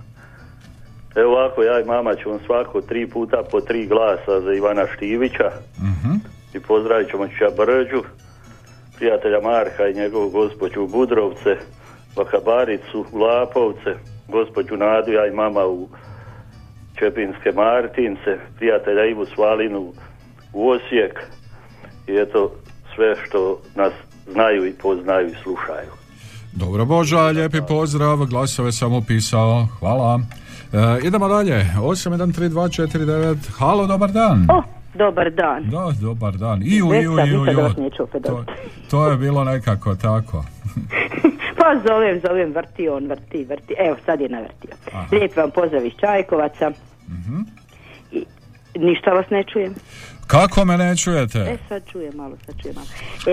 [1.15, 5.51] Evo ovako, ja i mama vam svako tri puta po tri glasa za Ivana Štivića
[5.79, 6.13] Mhm.
[6.53, 8.03] i pozdravit ćemo Ča Brđu,
[8.97, 11.55] prijatelja Marka i njegovu gospođu u Budrovce,
[12.15, 13.91] Vakabaricu u Lapovce,
[14.27, 15.87] gospođu Nadu, ja i mama u
[16.99, 19.93] Čepinske Martince, prijatelja Ivu Svalinu
[20.53, 21.19] u Osijek.
[22.07, 22.51] I eto
[22.95, 23.93] sve što nas
[24.31, 25.91] znaju i poznaju i slušaju.
[26.53, 30.19] Dobro Boža, lijepi pozdrav, glasove sam upisao, hvala.
[30.73, 34.47] E, Idemo dalje, 813249 Halo, dobar dan.
[34.49, 34.63] O,
[34.93, 35.69] dobar dan.
[35.69, 37.61] Da, dobar dan iju, nikad iju.
[37.61, 38.23] vas neću opet
[38.89, 40.43] To, je bilo nekako tako
[41.57, 43.73] Pa zovem, zovem, vrti on, vrti, vrti.
[43.77, 44.71] Evo, sad je navrtio.
[45.11, 46.71] Lijep vam pozdrav iz Čajkovaca.
[47.09, 47.41] Mhm.
[48.11, 48.25] I,
[48.75, 49.73] ništa vas ne čujem.
[50.27, 51.39] Kako me ne čujete?
[51.39, 52.87] E, sad čujem malo, sad čujem malo.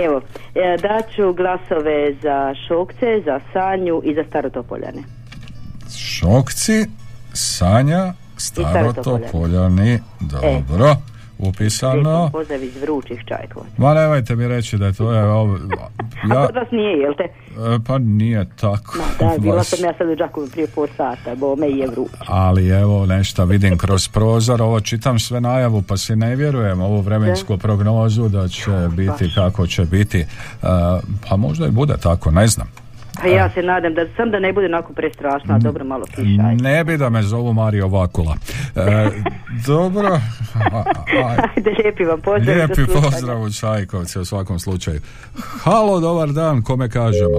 [0.05, 0.21] Evo,
[0.55, 5.03] e, daću glasove za Šokce, za Sanju i za Starotopoljane.
[5.97, 6.87] Šokci,
[7.33, 10.97] Sanja, Starotopoljani Dobro,
[11.41, 13.71] upisano pozdrav iz Vrućih Čajkovaca.
[13.77, 15.55] Ma nemojte mi reći da je to je ovo,
[16.23, 17.23] A ja, kod vas nije, jel te?
[17.23, 19.67] e, pa nije tako Da, bila baš.
[19.67, 22.09] sam ja sad u Đakovu prije pol sata, bo me je vruć.
[22.21, 27.01] ali evo nešto vidim kroz prozor, ovo čitam sve najavu pa si ne vjerujem ovu
[27.01, 30.27] vremensku prognozu da će biti kako će biti, E,
[31.29, 32.67] pa možda i bude tako, ne znam.
[33.21, 36.43] Pa ja se nadam da sam da ne bude onako prestrašno, a dobro malo kiša.
[36.43, 36.63] ajde.
[36.63, 38.37] Ne bi da me zovu Mario Vakula.
[38.77, 39.11] E,
[39.67, 40.21] dobro,
[40.55, 40.83] a-
[41.15, 42.57] a- Ajde, lijepi vam pozdrav.
[42.57, 45.01] Lijepi pozdrav u Čajkovce u svakom slučaju.
[45.59, 47.39] Halo, dobar dan, kome kažemo?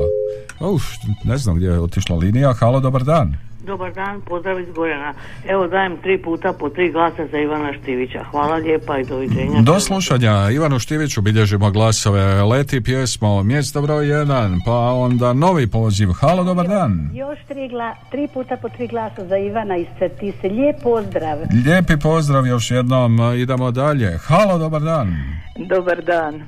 [0.61, 0.83] Uf,
[1.23, 2.53] ne znam gdje je otišla linija.
[2.53, 3.35] Halo, dobar dan.
[3.65, 5.13] Dobar dan, pozdrav iz Gorjana.
[5.47, 8.23] Evo dajem tri puta po tri glasa za Ivana Štivića.
[8.31, 9.61] Hvala lijepa i doviđenja.
[9.61, 16.09] Do slušanja, Ivanu Štiviću bilježimo glasove, leti pjesmo, mjesto broj jedan, pa onda novi poziv.
[16.21, 17.09] Halo, dobar dan.
[17.13, 20.47] Još tri, gla, tri puta po tri glasa za Ivana iz Cetise.
[20.47, 21.37] Lijep pozdrav.
[21.65, 24.17] Lijepi pozdrav još jednom, idemo dalje.
[24.27, 25.15] Halo, dobar dan.
[25.57, 26.41] Dobar dan.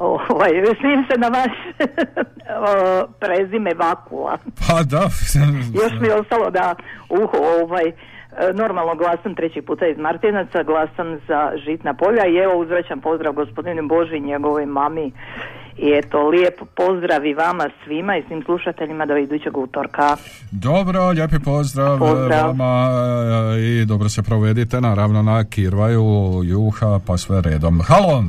[0.00, 1.52] Ovaj, smijem se na vaš
[2.68, 4.38] o, prezime Vakula.
[4.68, 5.02] Pa da.
[5.82, 6.74] Još mi je ostalo da
[7.08, 7.92] uho, ovaj,
[8.54, 13.88] normalno glasam treći puta iz Martinaca, glasam za Žitna polja i evo uzvraćam pozdrav gospodinu
[13.88, 15.12] Boži i njegovoj mami.
[15.78, 20.16] I eto, lijep pozdrav i vama svima i svim slušateljima do idućeg utorka.
[20.50, 22.46] Dobro, lijepi pozdrav, Pozdrav.
[22.46, 22.88] vama
[23.56, 26.04] e, i dobro se provedite, naravno na Kirvaju,
[26.44, 27.80] Juha, pa sve redom.
[27.88, 28.24] Halo,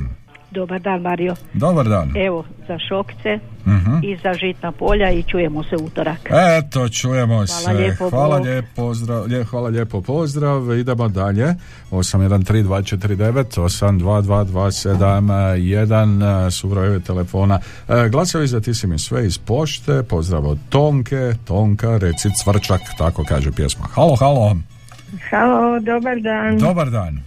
[0.51, 1.35] Dobar dan, Mario.
[1.53, 2.17] dobar dan.
[2.17, 3.99] Evo, za Šokce Mhm.
[4.03, 6.19] i za Žitna polja i čujemo se utorak.
[6.57, 7.73] Eto, čujemo se.
[7.73, 8.45] lijepo, hvala, Bog.
[8.45, 10.73] lijepo, pozdrav, lije- hvala lijepo pozdrav.
[10.73, 11.55] Idemo dalje.
[11.91, 17.59] 813249 822271 e, su brojevi telefona.
[17.89, 20.03] E, glasovi za ti si mi sve iz pošte.
[20.03, 21.33] Pozdrav od Tonke.
[21.45, 23.85] Tonka, reci cvrčak, tako kaže pjesma.
[23.85, 24.55] Halo, halo.
[25.31, 26.57] Halo, dobar dan.
[26.57, 27.19] Dobar dan.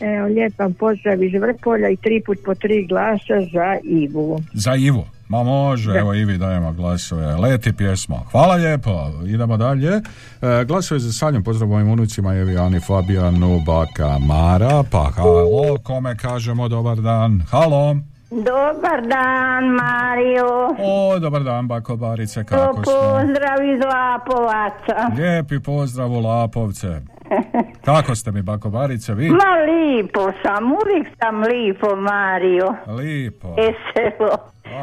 [0.00, 4.40] Evo, lijepan pozdrav iz Vrpolja i tri put po tri glasa za Ivu.
[4.52, 5.06] Za Ivo.
[5.28, 7.36] Ma može, evo Ivi dajemo glasove.
[7.36, 8.26] Leti pjesmo.
[8.30, 9.10] Hvala lijepo.
[9.26, 9.90] Idemo dalje.
[9.90, 14.82] E, glasove za Sanju, pozdrav mojim unucima, Evi, Ani, Fabijanu, Baka, Mara.
[14.90, 17.42] Pa halo, kome kažemo dobar dan?
[17.50, 17.96] Halo.
[18.30, 20.74] Dobar dan, Mario.
[20.78, 22.92] O, dobar dan, Bako Barice, kako ste?
[22.92, 25.16] Pozdrav iz Lapovaca.
[25.16, 27.00] Lijepi pozdrav u Lapovce.
[27.84, 29.30] Kako ste mi, Bako Barice, vi?
[29.30, 32.74] Ma lipo sam, uvijek sam lipo, Mario.
[32.86, 33.56] Lipo.
[33.58, 34.36] Eselo.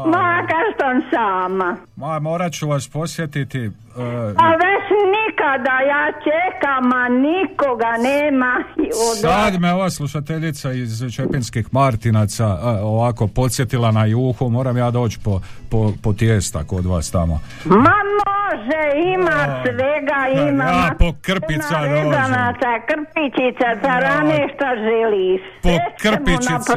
[0.06, 1.78] Makar sam sama.
[1.96, 3.72] Ma, morat ću vas posjetiti.
[3.98, 4.86] E, A već
[5.16, 8.64] nikada ja čekam, a nikoga nema.
[8.78, 14.78] I od- Sad me ova slušateljica iz Čepinskih Martinaca a, ovako podsjetila na juhu, moram
[14.78, 15.40] ja doći po,
[15.72, 17.40] po, po tijesta kod vas tamo.
[17.66, 20.64] Ma može, ima svega, ima.
[20.64, 25.42] Ja po krpica rezanaca, krpičica, carane, šta želiš.
[25.64, 25.70] Po
[26.02, 26.74] krpičice.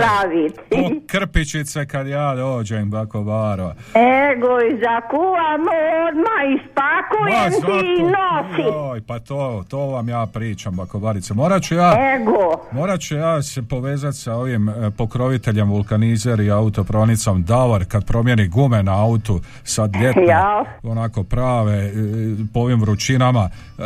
[0.70, 0.76] Po
[1.08, 3.72] krpičice kad ja dođem, bako baro.
[4.30, 5.70] Ego, i zakuvamo
[6.08, 6.40] odmah,
[7.48, 8.62] ispakujem ti i nosi.
[8.76, 11.34] Joj, pa to, to vam ja pričam, bako Barice.
[11.34, 11.92] Morat ću ja...
[12.16, 12.60] Ego.
[12.72, 18.48] Morat ću ja se povezati sa ovim e, pokroviteljem vulkanizer i autopronicom Davor kad promijeni
[18.48, 20.64] gume na autu sad ljetne, Ja.
[20.82, 21.92] onako prave e,
[22.54, 23.82] po ovim vrućinama e,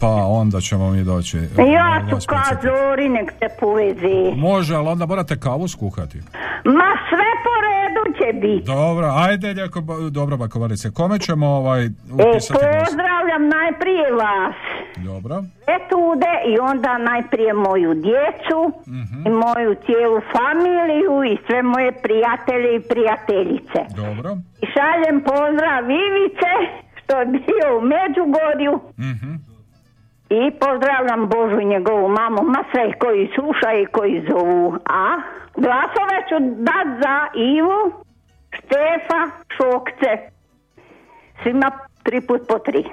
[0.00, 1.38] pa onda ćemo mi doći.
[1.74, 4.36] Ja ću kazori, nek te povezi.
[4.36, 6.18] Može, ali onda morate kavu skuhati.
[6.64, 8.66] Ma sve po redu će biti.
[8.66, 10.90] Dobro, ajde, ljeko, dobro, bakovarice.
[10.90, 14.54] Kome ćemo ovaj E, upisati pozdravljam najprije vas.
[14.98, 15.34] Dobro.
[15.68, 19.18] Etude i onda najprije moju djecu Mhm.
[19.26, 23.80] i moju cijelu familiju i sve moje prijatelje i prijateljice.
[23.96, 24.30] Dobro.
[24.62, 26.52] I šaljem pozdrav Ivice
[26.96, 28.72] što je bio u Međugorju
[29.10, 29.32] Mhm.
[30.30, 34.66] i pozdravljam Božu i njegovu mamu, ma sve koji slušaju i koji zovu.
[35.02, 35.04] A
[35.56, 37.16] glasove ću dat za
[37.56, 37.92] Ivu,
[38.50, 40.12] Štefa, Šokce.
[41.42, 41.70] Svima
[42.04, 42.84] tri put po tri.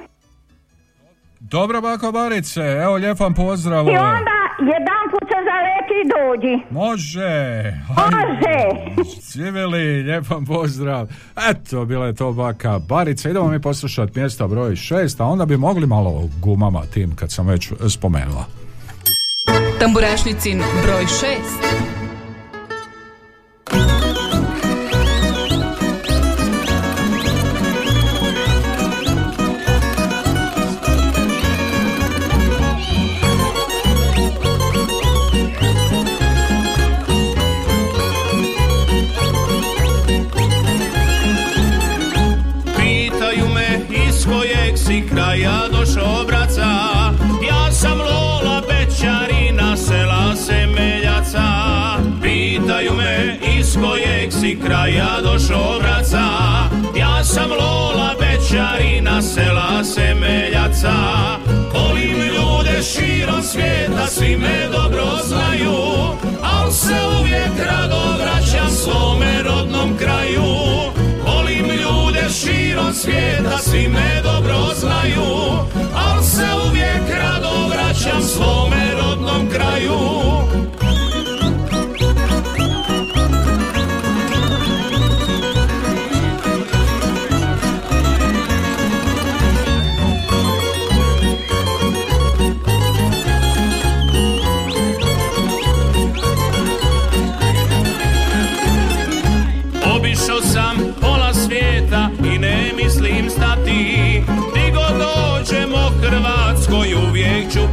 [1.40, 3.86] Dobro, bakovarice, evo lijep vam pozdrav.
[3.86, 6.54] I onda jedan put se zaleti i dođi.
[6.70, 7.74] Može.
[7.88, 8.60] Može.
[9.22, 11.08] Civili, lijep vam pozdrav.
[11.50, 13.30] Eto, bila je to baka Barica.
[13.30, 17.48] Idemo mi poslušati mjesta broj šest, a onda bi mogli malo gumama tim kad sam
[17.48, 18.46] već spomenula.
[19.80, 22.01] Tamburašnicin broj 6.
[54.66, 56.26] kraja došao braca
[56.98, 60.94] Ja sam Lola Bečarina sela Semeljaca
[61.74, 65.78] Volim ljude širom svijeta svi me dobro znaju.
[66.42, 70.44] Al se uvijek rado vraćam svome rodnom kraju.
[71.26, 75.28] Volim ljude širom svijeta, svi me dobro znaju.
[75.96, 80.00] Al se uvijek rado vraćam svome rodnom kraju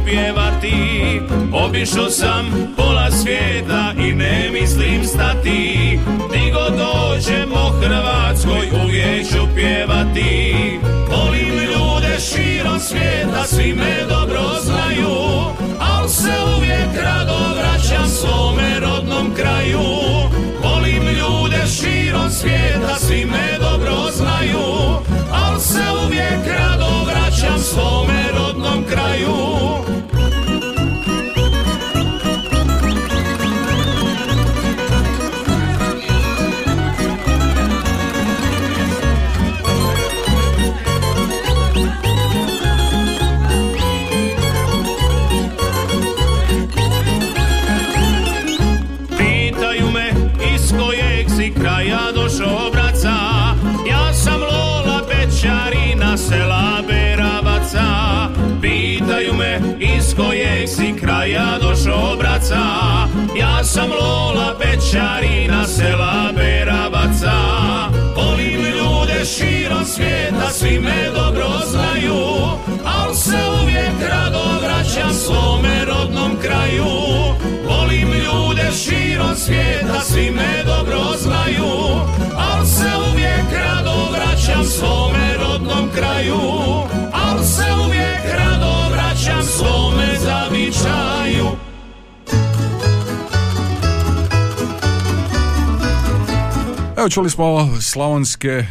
[0.09, 1.21] pjevati.
[1.53, 5.99] Obišao sam pola svijeta i ne mislim stati.
[6.31, 6.79] Di god
[7.81, 10.53] Hrvatskoj uvijek ću pjevati.
[11.09, 15.15] Volim ljude širom svijeta, svi me dobro znaju
[15.79, 19.85] Al se uvijek rado vraćam svome rodnom kraju.
[20.63, 24.65] Volim ljude širom svijeta, svi me dobro znaju
[25.31, 29.98] Al se uvijek rado vraćam svome rodnom kraju
[63.79, 67.37] sam Lola Bečarina sela Beravaca.
[68.15, 72.19] Volim ljude širom svijeta, svi me dobro znaju
[72.85, 76.85] Al se uvijek rado vraćam svome rodnom kraju.
[77.69, 81.71] Volim ljude širom svijeta, svi me dobro znaju
[82.37, 86.39] Al se uvijek rado vraćam svome rodnom kraju
[96.99, 98.65] Evo čuli smo slavonske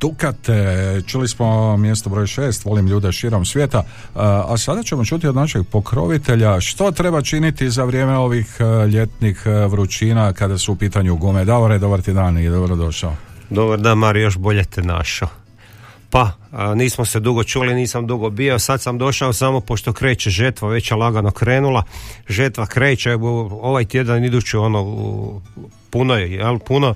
[0.00, 5.26] Dukate, čuli smo mjesto broj šest, volim ljude širom svijeta, a a sada ćemo čuti
[5.26, 10.72] od našeg pokrovitelja što treba činiti za vrijeme ovih e, ljetnih e, vrućina kada su
[10.72, 11.44] u pitanju gume.
[11.44, 13.16] Davore, dobar ti dan i dobrodošao.
[13.50, 15.28] Dobar dan, Mario, još bolje te našao.
[16.10, 16.30] Pa,
[16.74, 20.90] nismo se dugo čuli, nisam dugo bio, sad sam došao samo pošto kreće žetva, već
[20.90, 21.82] je lagano krenula.
[22.28, 23.14] Žetva kreće,
[23.62, 24.80] ovaj tjedan idući ono,
[25.94, 26.94] puno je, jel, puno.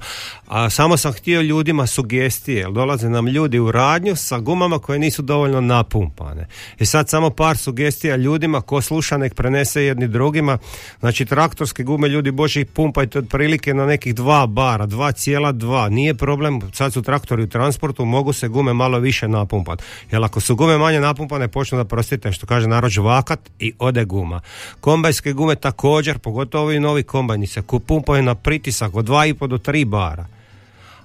[0.49, 4.99] A samo sam htio ljudima sugestije, jer dolaze nam ljudi u radnju sa gumama koje
[4.99, 6.47] nisu dovoljno napumpane.
[6.79, 10.59] I sad samo par sugestija ljudima, ko sluša nek prenese jedni drugima.
[11.01, 15.89] Znači traktorske gume, ljudi boži, pumpajte otprilike na nekih dva bara, 2,2.
[15.89, 19.85] Nije problem, sad su traktori u transportu, mogu se gume malo više napumpati.
[20.11, 24.05] Jer ako su gume manje napumpane, počnu da prostite, što kaže narod žvakat i ode
[24.05, 24.41] guma.
[24.81, 29.85] Kombajske gume također, pogotovo ovi novi kombajni se pumpaju na pritisak od 2,5 do 3
[29.85, 30.27] bara.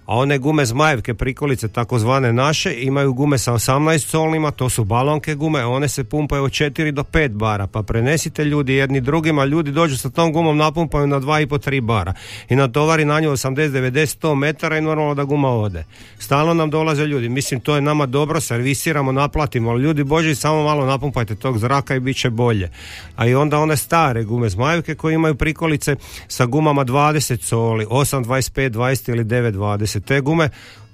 [0.06, 5.36] A one gume zmajevke prikolice, takozvane naše, imaju gume sa 18 solnima, to su balonke
[5.36, 9.72] gume, one se pumpaju od 4 do 5 bara, pa prenesite ljudi jedni drugima, ljudi
[9.72, 12.14] dođu sa tom gumom, napumpaju na 2,5-3 bara
[12.50, 15.86] i natovari na nju 80, 90, 100 metara i normalno da guma ode.
[16.20, 20.64] Stalno nam dolaze ljudi, mislim to je nama dobro, servisiramo, naplatimo, ali ljudi boži samo
[20.64, 22.72] malo napumpajte tog zraka i bit će bolje.
[23.16, 25.96] A i onda one stare gume zmajevke koje imaju prikolice
[26.28, 29.93] sa gumama 20 soli, 8, 25, 20 ili 9, 20.
[30.00, 30.50] Te gume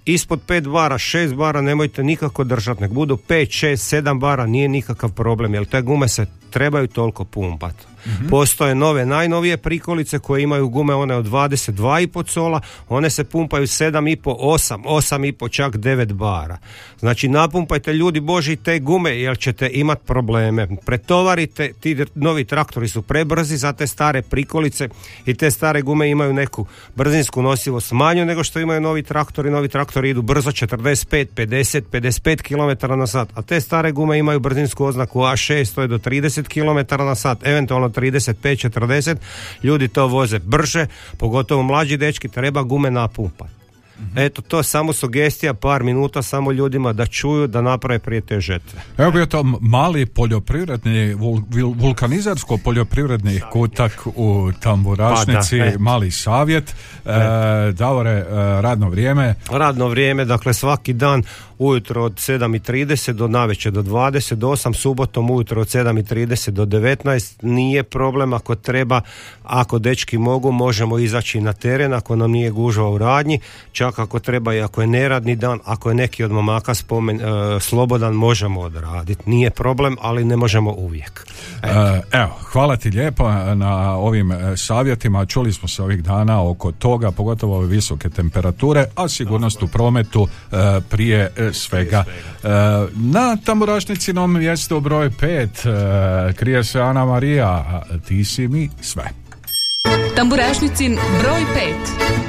[0.06, 4.68] ispod 5 bara, 6 bara nemojte nikako držati, nek budu 5, 6, 7 bara, nije
[4.68, 7.89] nikakav problem, jer te gume se trebaju toliko pumpati.
[8.30, 14.18] Postoje nove, najnovije prikolice koje imaju gume one od 22,5 sola, one se pumpaju 7,5,
[14.24, 16.58] 8, 8,5, čak 9 bara.
[17.00, 20.68] Znači napumpajte ljudi Boži te gume jer ćete imati probleme.
[20.86, 24.90] Pretovarite, ti novi traktori su prebrzi za te stare prikolice
[25.26, 29.50] i te stare gume imaju neku brzinsku nosivost manju nego što imaju novi traktori.
[29.50, 34.40] Novi traktori idu brzo 45, 50, 55 km na sat, a te stare gume imaju
[34.40, 39.16] brzinsku oznaku A6, to je do 30 km na sat, eventualno 35, 40.
[39.64, 40.88] Ljudi to voze brže,
[41.18, 43.59] pogotovo mlađi dečki, treba gume napumpati.
[44.16, 48.40] Eto, to je samo sugestija, par minuta samo ljudima da čuju, da naprave prije te
[48.40, 48.82] žetve.
[48.98, 56.76] Evo bio to mali poljoprivredni, vul, vil- vulkanizarsko-poljoprivredni kutak u Tamburašnici, Pa da, mali savjet.
[57.06, 58.26] E, Davore, e,
[58.62, 59.36] radno vrijeme.
[59.52, 61.24] Radno vrijeme, dakle svaki dan
[61.60, 67.44] ujutro od 7.30 do navečer do 20, do 8, subotom ujutro od 7.30 do 19,
[67.44, 69.02] nije problem ako treba,
[69.44, 73.40] ako dečki mogu, možemo izaći na teren ako nam nije gužva u radnji,
[73.72, 77.60] čak ako treba i ako je neradni dan, ako je neki od momaka spomen, e,
[77.60, 79.30] slobodan, možemo odraditi.
[79.30, 81.26] Nije problem, ali ne možemo uvijek.
[81.64, 85.26] E, Evo, hvala ti lijepo na ovim e, savjetima.
[85.26, 90.28] Čuli smo se ovih dana oko toga, pogotovo ove visoke temperature, a sigurnost u prometu
[90.52, 90.56] e,
[90.90, 92.04] prije e, svega.
[92.44, 92.48] E,
[92.96, 99.04] Na tamburašnicinom mjestu broj 5 krije se Ana Marija, ti si mi sve.
[100.16, 101.42] Tamburašnicin broj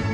[0.04, 0.09] 5.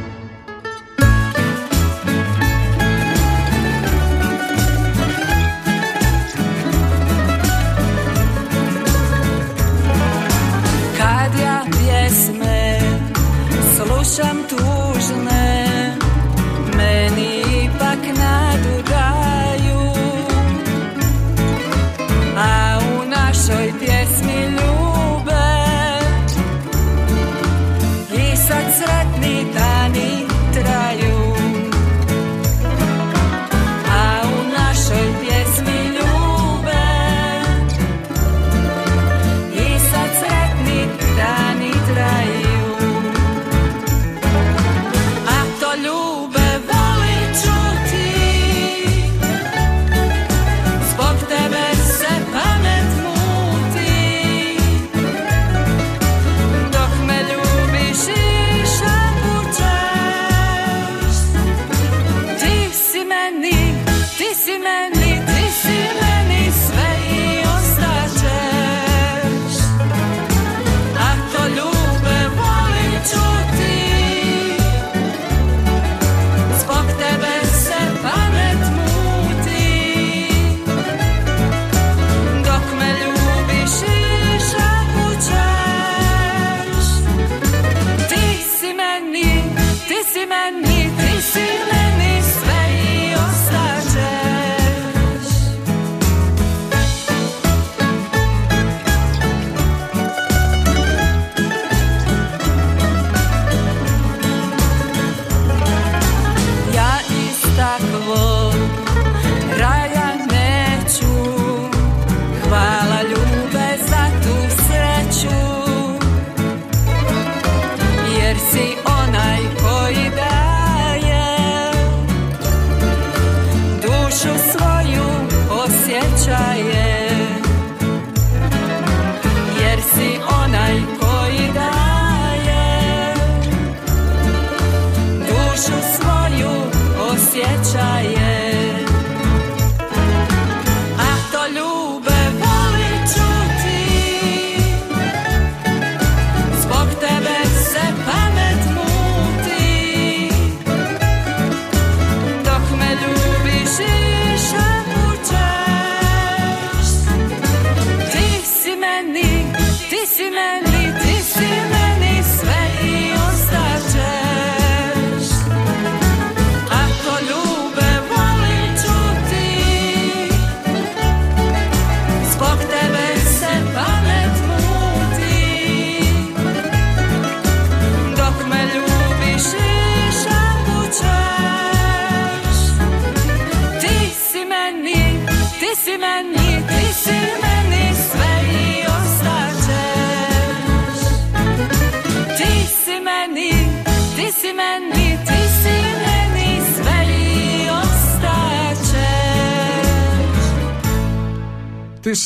[14.17, 14.76] Sam tu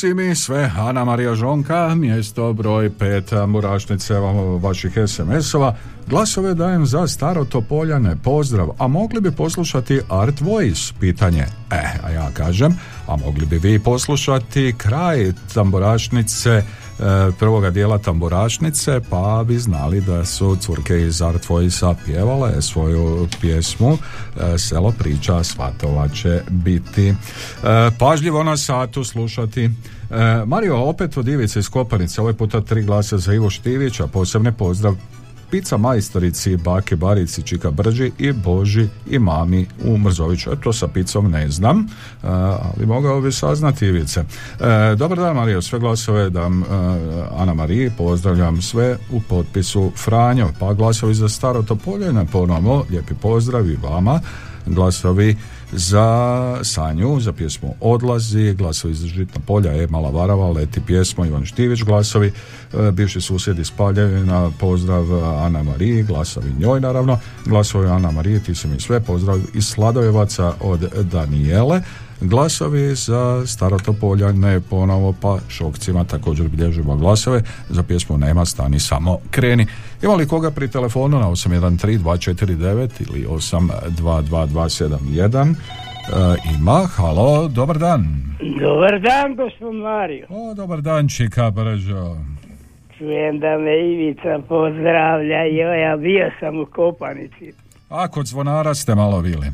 [0.01, 4.15] si mi sve, Ana Marija Žonka, mjesto broj 5 Murašnice
[4.61, 5.77] vaših SMS-ova.
[6.07, 11.47] Glasove dajem za staro Topoljane, pozdrav, a mogli bi poslušati Art Voice, pitanje.
[11.71, 16.63] E, a ja kažem, a mogli bi vi poslušati kraj Tamburašnice,
[17.39, 21.95] prvoga dijela Tamburašnice, pa bi znali da su curke iz Art Voice-a
[22.61, 27.09] svoju pjesmu e, Selo priča, svatova će biti.
[27.09, 27.15] E,
[27.99, 29.65] pažljivo na satu slušati.
[29.65, 29.71] E,
[30.47, 34.95] Mario, opet od Ivice iz Kopanice, ovaj puta tri glasa za Ivo Štivića, posebne pozdrav
[35.51, 40.53] Pizza majstorici, bake, barici, čika brđi i Boži i mami u Mrzoviću.
[40.53, 41.87] E, to sa picom ne znam, e,
[42.27, 44.21] ali mogao bi saznati Ivice.
[44.21, 44.25] E,
[44.97, 46.65] dobar dan Mario, sve glasove dam
[47.37, 53.71] Ana Mariji, pozdravljam sve u potpisu Franjo, pa glasovi za staro Topoljene ponovo, lijepi pozdrav
[53.71, 54.21] i vama,
[54.67, 55.37] glasovi
[55.73, 59.87] za Sanju, za pjesmu Odlazi, glasovi za Žitna polja, E.
[59.87, 62.33] Mala Varava, Leti pjesmo, Ivan Štivić, glasovi,
[62.73, 68.55] e, bivši susjed iz Paljevina, pozdrav Ana Mariji, glasovi njoj naravno, glasovi Ana Marije, ti
[68.55, 70.81] si mi sve, pozdrav iz Sladojevaca od
[71.13, 71.83] Danijele,
[72.21, 79.67] glasovi za Starotopoljane ponovo pa šokcima također bilježimo glasove za pjesmu Nema stani samo kreni
[80.03, 85.55] ima li koga pri telefonu na 813-249 ili 822-271
[86.01, 86.03] E,
[86.59, 88.05] ima, halo, dobar dan
[88.61, 90.27] Dobar dan, gospod Mario.
[90.29, 92.17] o, dobar dan Čika Brđo
[92.99, 95.43] Čujem da me Ivica pozdravlja.
[95.45, 97.53] Joj, ja bio sam u Kopanici.
[97.89, 99.47] a kod zvonara ste malo bili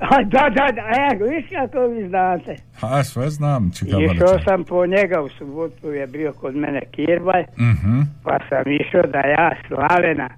[0.00, 0.82] A, da, da, da,
[1.12, 2.56] evo, viš kako vi znate.
[2.82, 3.70] a sve znam
[4.06, 8.00] Išao sam po njega u subotu, je bio kod mene Kirbaj, Mhm.
[8.24, 10.28] pa sam išao da ja Slavena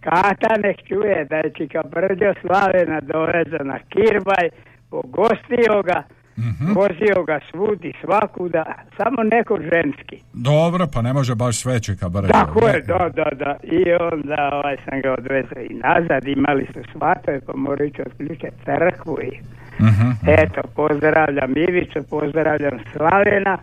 [0.00, 4.48] Kata nek čuje da je Čika Brđo Slavena dovezao na Kirbaj,
[4.90, 6.02] pogostio ga,
[6.38, 6.72] Mhm.
[6.72, 8.64] vozio ga svud i svakuda,
[8.96, 10.16] samo neko ženski.
[10.32, 13.56] Dobro, pa ne može baš sve Brđo Tako je, da, da, da.
[13.62, 18.56] I onda ovaj, sam ga odvezao i nazad, imali su svatove, pa moraju ići otključati
[18.64, 20.10] crkvu i Mhm.
[20.26, 23.58] eto, pozdravljam Ivicu, pozdravljam Slavena,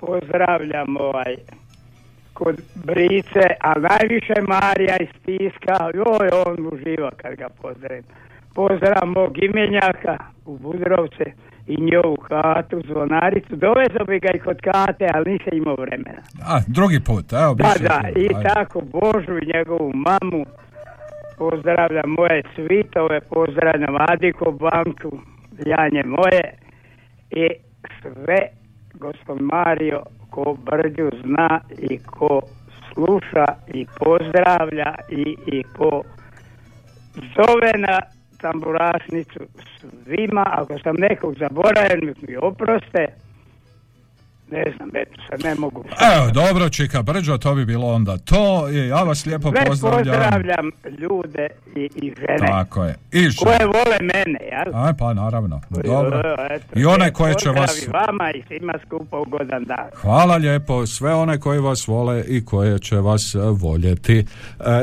[0.00, 1.34] pozdravljam ovaj
[2.32, 8.04] kod Brice, a najviše Marija iz Piska, joj, on uživa kad ga pozdravim.
[8.54, 11.24] Pozdrav mog imenjaka u Budrovce
[11.66, 13.56] i njovu katu, zvonaricu.
[13.56, 16.22] Dovezao bi ga i kod kate, ali nisam imao vremena.
[16.46, 18.48] A, drugi put, evo Da, da, i ajde.
[18.48, 20.44] tako Božu i njegovu mamu.
[21.38, 25.18] Pozdravljam moje svitove, pozdravljam Adiko banku,
[25.66, 26.44] Janje moje
[27.30, 27.48] i
[28.02, 28.38] sve
[28.94, 32.40] gospod Mario ko Brđu zna i ko
[32.92, 36.02] sluša i pozdravlja i, i ko
[37.36, 37.98] zove na
[38.40, 39.40] tamburašnicu
[40.04, 43.06] svima, ako sam nekog zaboravio, mi oproste,
[44.50, 45.84] ne znam, eto sad ne mogu.
[46.14, 48.68] Evo, dobro, Čika Brđo, to bi bilo onda to.
[48.70, 50.14] I ja vas lijepo Sve pozdravljam.
[50.14, 52.46] pozdravljam ljude i, i žene.
[52.48, 52.94] Tako je.
[53.12, 53.34] I žene.
[53.44, 54.84] Koje vole mene, jel?
[54.84, 55.60] Aj, pa naravno.
[55.70, 56.36] Dobro.
[56.50, 57.88] Eto, I one koje će vas...
[57.92, 59.86] vama i svima skupa ugodan dan.
[59.94, 64.18] Hvala lijepo, sve one koji vas vole i koje će vas e, voljeti.
[64.18, 64.24] E,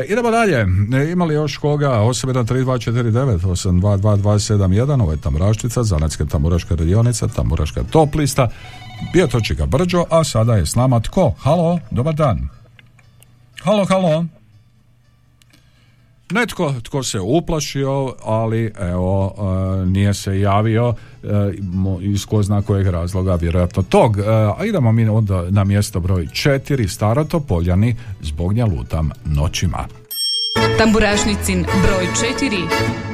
[0.09, 0.57] idemo dalje.
[1.01, 1.89] E, ima li još koga?
[1.89, 8.49] 813249, 822271, ovo je Tamuraštica, Zanetska Tamuraška radionica, Tamuraška top lista.
[9.13, 11.33] Bio to Čika Brđo, a sada je s nama tko?
[11.39, 12.49] Halo, dobar dan.
[13.63, 14.25] Halo, halo.
[16.31, 20.93] Netko tko se uplašio, ali evo, e, nije se javio
[21.23, 21.27] e,
[22.01, 24.17] iz ko zna kojeg razloga, vjerojatno tog.
[24.17, 24.23] E,
[24.57, 29.87] a idemo mi onda na mjesto broj četiri, Starotopoljani, zbog nja lutam noćima.
[30.77, 32.07] Tamburašnicin broj
[32.39, 33.12] 4.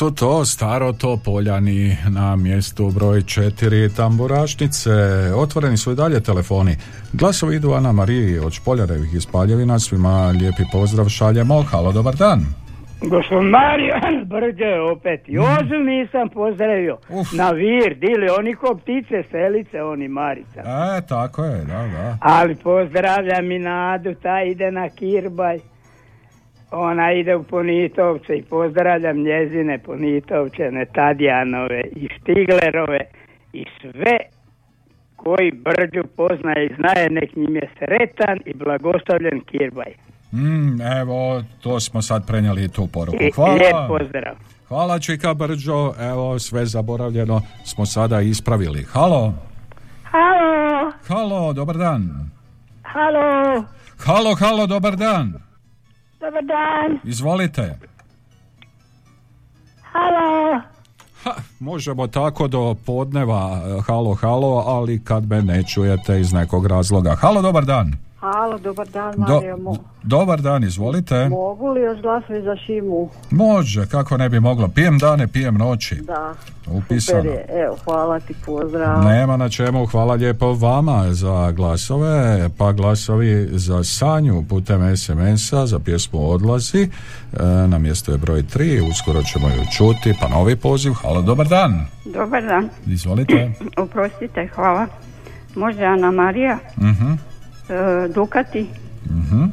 [0.00, 4.90] su to staro to poljani na mjestu broj četiri tamburašnice.
[5.36, 6.76] Otvoreni su i dalje telefoni.
[7.12, 9.78] Glasovi idu Ana Mariji od Špoljarevih iz Paljevina.
[9.78, 11.62] Svima lijepi pozdrav šaljemo.
[11.62, 12.40] Halo, dobar dan.
[13.00, 13.94] Gospod Mario
[14.32, 15.28] Brđe opet.
[15.28, 15.34] Mm.
[15.34, 16.98] Jozu nisam pozdravio.
[17.32, 20.60] Na vir, dili oni ko ptice, selice, oni Marica.
[20.60, 22.18] E, tako je, da, da.
[22.20, 25.58] Ali pozdravljam i Nadu, ta ide na Kirbaj.
[26.70, 33.00] Ona ide u Ponitovce i pozdravljam njezine Ponitovčene, Tadjanove i Štiglerove
[33.52, 34.16] i sve
[35.16, 39.92] koji Brđu poznaje i znaje, nek njim je sretan i blagoslovljen Kirbaj.
[40.32, 43.18] Mm, evo, to smo sad prenijeli tu poruku.
[43.34, 43.52] Hvala.
[43.54, 44.34] lijep pozdrav.
[44.68, 48.82] Hvala Čika Brđo, evo sve zaboravljeno smo sada ispravili.
[48.92, 49.34] Halo,
[50.04, 52.30] Halo, halo, dobar dan.
[52.82, 53.64] halo,
[53.98, 55.49] Halo, halo, dobar dan.
[56.20, 57.78] Dobar dan, Izvolite.
[59.92, 60.60] halo,
[61.24, 66.66] Ha, možemo tako do podneva, e, halo, halo, ali kad me ne čujete iz nekog
[66.66, 67.14] razloga.
[67.20, 67.92] Halo, dobar dan.
[68.20, 69.56] Halo, dobar dan, Do- Mario.
[69.58, 71.28] Mo- dobar dan, izvolite.
[71.28, 73.10] mogu li još glasovi za Šimu?
[73.30, 74.68] Može, kako ne bi moglo.
[74.68, 75.94] Pijem dane, pijem noći.
[75.96, 76.34] Da.
[76.68, 77.22] Upisano.
[77.22, 77.46] Super je.
[77.56, 79.00] Evo, hvala ti, pozdrav.
[79.00, 82.14] Nema na čemu, hvala lijepo vama za glasove,
[82.50, 86.88] pa glasovi za Sanju putem SMS-a za pjesmu Odlazi, e,
[87.66, 91.86] na mjesto je broj 3, uskoro ćemo ju čuti, pa novi poziv, halo, dobar dan,
[92.06, 92.68] Dobar dan.
[92.86, 93.52] izvolite.
[93.76, 94.86] Oprostite, hvala.
[95.54, 97.16] Može Ana Marija, Mhm, e,
[98.14, 98.66] Dukati
[99.04, 99.44] mhm.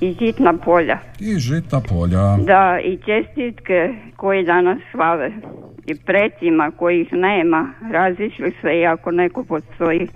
[0.00, 0.98] i Žitna polja.
[1.20, 2.36] I žitna polja.
[2.36, 5.32] Da, i čestitke koji danas slave.
[5.86, 10.08] I precima kojih nema, razišli se iako neko postoji.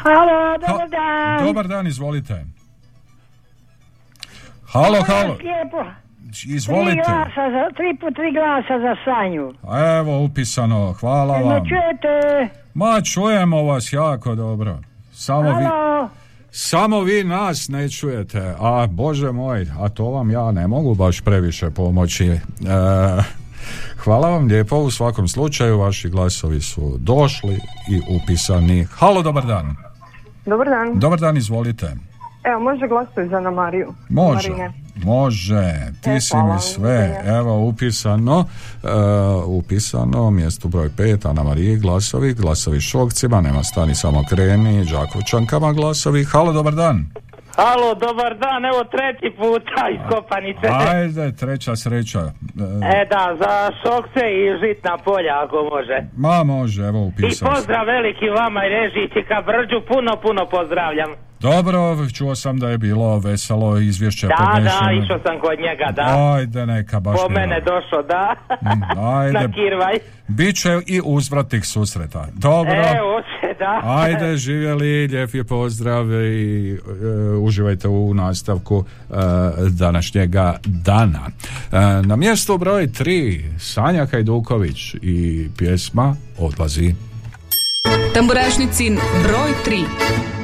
[0.03, 1.45] halo, dobar dan.
[1.47, 2.45] Dobar dan, izvolite.
[4.65, 5.83] Halo, halo, Lijepo.
[6.31, 7.01] Tri izvolite.
[7.07, 9.53] glasa za, tri po tri glasa za Sanju.
[9.99, 11.63] Evo, upisano, hvala vam.
[12.73, 14.79] Ma, čujemo vas jako dobro.
[15.11, 16.09] Samo vi, Halo,
[16.52, 21.22] samo vi nas ne čujete, a bože moj, a to vam ja ne mogu baš
[21.22, 22.28] previše pomoći.
[22.28, 22.40] E,
[24.03, 27.60] hvala vam lijepo, u svakom slučaju vaši glasovi su došli
[27.90, 28.88] i upisani.
[28.91, 29.76] Halo, dobar dan.
[30.45, 30.99] Dobar dan.
[30.99, 32.10] Dobar dan, izvolite.
[32.43, 33.93] Evo, može glasati za Ana Mariju.
[34.09, 34.72] Može, Marine.
[35.03, 38.45] može, ti E, si mi sve, evo upisano,
[38.84, 38.88] e,
[39.45, 46.23] upisano, mjesto broj 5, Ana Marije, glasovi, glasovi šokcima, nema stani samo kreni, Đakovčankama glasovi,
[46.23, 47.05] halo, dobar dan.
[47.57, 50.68] Halo, dobar dan, evo treći puta iz Kopanice.
[50.90, 52.19] Ajde, treća sreća.
[52.84, 55.98] E, E da, za šokce i žitna polja ako može.
[56.18, 57.48] ma može, evo I upisao sam.
[57.49, 61.11] pozdrav veliki vama i režiji ka Brđu, puno, puno pozdravljam.
[61.40, 61.80] Dobro,
[62.10, 64.91] čuo sam da je bilo veselo izvješće Da, da, podnešeno.
[64.95, 66.34] išao sam kod njega, da.
[66.34, 67.40] Ajde, neka baš Po nema.
[67.40, 68.36] mene došao, da.
[68.61, 69.95] Mm, Ajde, Na Kirvaj.
[70.30, 72.28] Biće i uzvratnih susreta.
[72.34, 72.73] Dobro.
[72.98, 73.22] Evo
[73.61, 73.81] da.
[73.83, 76.77] Ajde, živjeli, lijep je pozdrav i e,
[77.35, 79.13] uživajte u nastavku e,
[79.69, 81.27] današnjega dana.
[81.27, 86.93] E, na mjestu broj 3 Sanja Hajduković i pjesma Odlazi.
[88.13, 90.40] Tamburašnicin broj 3.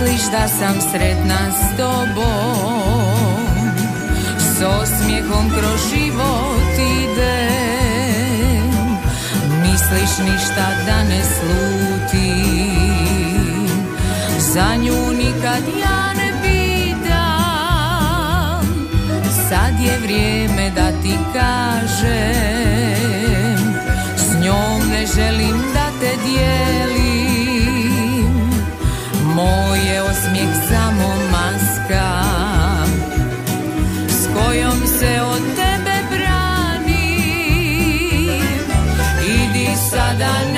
[0.00, 3.20] Misliš da sam sretna s tobom?
[4.38, 6.72] S osmijehom kroz život
[7.02, 8.70] idem.
[9.62, 12.40] Misliš ništa da ne slutim?
[14.38, 17.80] Za nju nikad ja ne pitam.
[19.48, 22.20] Sad je vrijeme da ti kažem.
[24.16, 27.09] S njom ne želim da te dijelim
[29.40, 32.10] moj je osmijeh samo maska
[34.08, 36.40] S kojom se od tebe branim.
[39.26, 40.49] Idi sada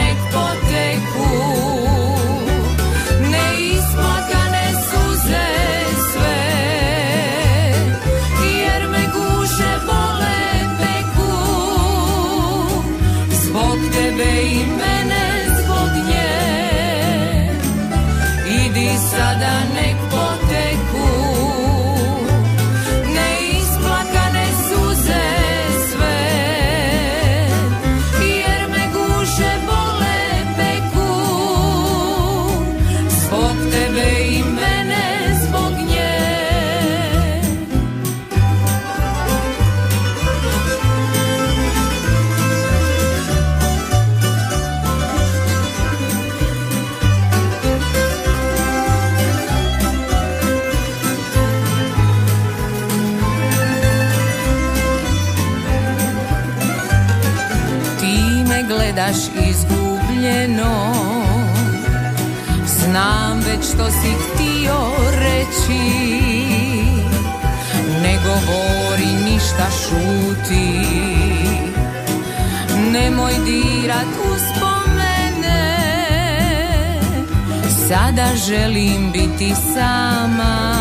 [77.93, 80.77] Sada želim biti sama.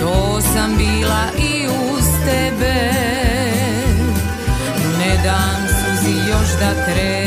[0.00, 2.92] To sam bila i uz tebe.
[4.98, 7.25] Ne dam suzi još da krene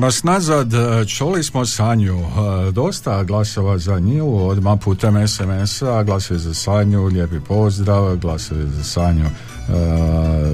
[0.00, 6.40] nas nazad, e, čuli smo Sanju, e, dosta glasova za nju, odmah putem SMS-a, glasovi
[6.40, 9.30] za Sanju, lijepi pozdrav, glasovi za Sanju e,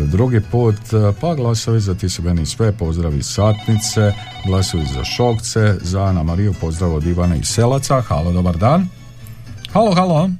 [0.07, 0.75] drugi put,
[1.21, 4.13] pa glasovi za ti si meni sve, pozdrav iz Satnice,
[4.47, 8.87] glasovi za Šokce, za Ana Mariju, pozdrav od Ivana iz Selaca, halo, dobar dan.
[9.73, 10.31] Halo, halo.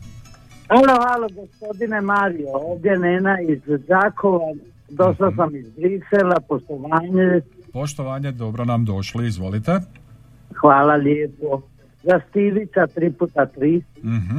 [0.69, 4.55] Halo, halo, gospodine Mario, ovdje Nena iz Đakova,
[4.89, 7.41] došla sam iz Brisela, poštovanje,
[7.77, 9.73] Poštovanje, dobro nam došli, izvolite.
[10.55, 11.63] hvala lijepo.
[12.03, 14.39] Za Stivića tri puta tri, Mhm.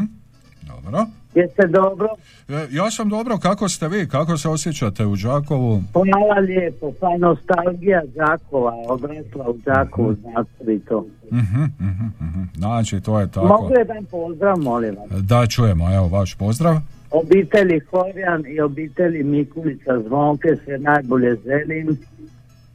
[0.64, 1.06] Dobro.
[1.36, 2.08] jeste dobro?
[2.50, 5.84] E, Ja sam dobro, kako ste vi, kako se osjećate u Đakovu?
[5.94, 11.06] Hvala lijepo, pa nostalgija Đakova, odrasla u Đakovu, znate li to.
[11.32, 12.44] Mhm, mhm, mhm.
[12.56, 13.48] Znači, to je tako.
[13.48, 15.22] Mogu jedan pozdrav, molim vas.
[15.24, 16.76] Da čujemo, evo vaš pozdrav.
[17.12, 21.98] Obitelji Horjan i obitelji Mikulica Zvonke sve najbolje želim.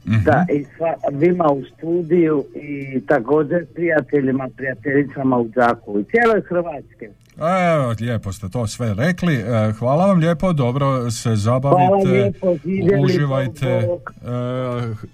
[0.07, 0.23] Mhm.
[0.23, 7.09] Da, i sva, vima u studiju i također prijateljima, prijateljicama u Đakovu i cijeloj Hrvatske.
[7.37, 9.35] Evo, lijepo ste to sve rekli.
[9.35, 12.09] E, Hvala vam lijepo, dobro se zabavite.
[12.09, 12.55] Lijepo,
[13.03, 13.87] uživajte, e,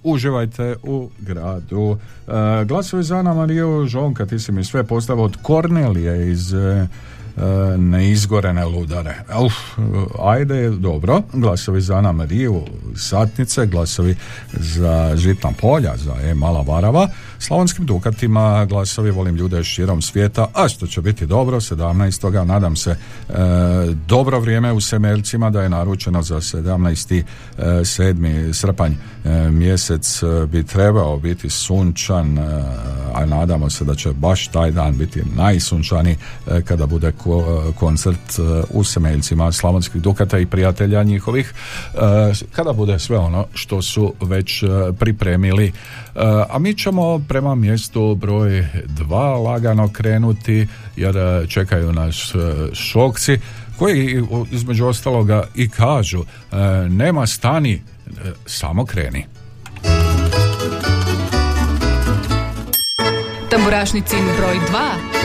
[0.03, 1.97] uživajte u gradu.
[2.27, 6.87] E, glasovi za Ana Mariju Žonka, ti si mi sve postavo od Kornelije iz e,
[7.77, 9.15] neizgorene ludare.
[9.45, 9.53] Uf,
[10.19, 11.21] ajde, dobro.
[11.33, 12.63] Glasovi za Ana Mariju
[12.95, 14.15] Satnice, glasovi
[14.53, 17.09] za Žitna polja, za E Mala Varava,
[17.39, 22.43] Slavonskim Dukatima, glasovi volim ljude širom svijeta, a što će biti dobro, 17.
[22.45, 23.33] nadam se e,
[24.07, 27.23] dobro vrijeme u Semeljcima da je naručeno za 17.
[27.57, 28.53] E, 7.
[28.53, 28.91] srpanj
[29.25, 32.63] e, mjesec e, bi trebao biti sunčan, e,
[33.13, 36.15] a nadamo se da će baš taj dan biti najsunčaniji
[36.47, 37.11] e, kada bude
[37.75, 41.53] koncert e, u Semeljcima Slavonskih Dukata i prijatelja njihovih,
[41.93, 41.97] e,
[42.51, 44.67] kada bude sve ono što su već e,
[44.99, 45.65] pripremili.
[45.65, 45.71] E,
[46.49, 53.39] A mi ćemo prema mjestu broj dva lagano krenuti jer e, čekaju nas e, šokci
[53.77, 56.55] koji između ostaloga i kažu e,
[56.89, 57.81] nema stani, e,
[58.45, 59.25] samo kreni.
[63.49, 64.55] Tamburašnicin broj
[65.13, 65.18] 2.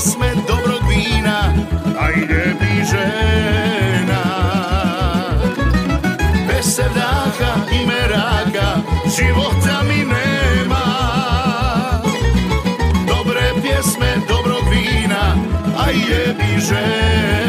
[0.00, 1.52] pesme dobrog vina,
[2.00, 4.22] ajde mi žena.
[6.48, 6.78] Bez
[7.72, 8.80] i meraka,
[9.16, 10.86] života mi nema.
[13.06, 15.36] Dobre pjesme dobrog vina,
[15.86, 17.39] ajde mi žena.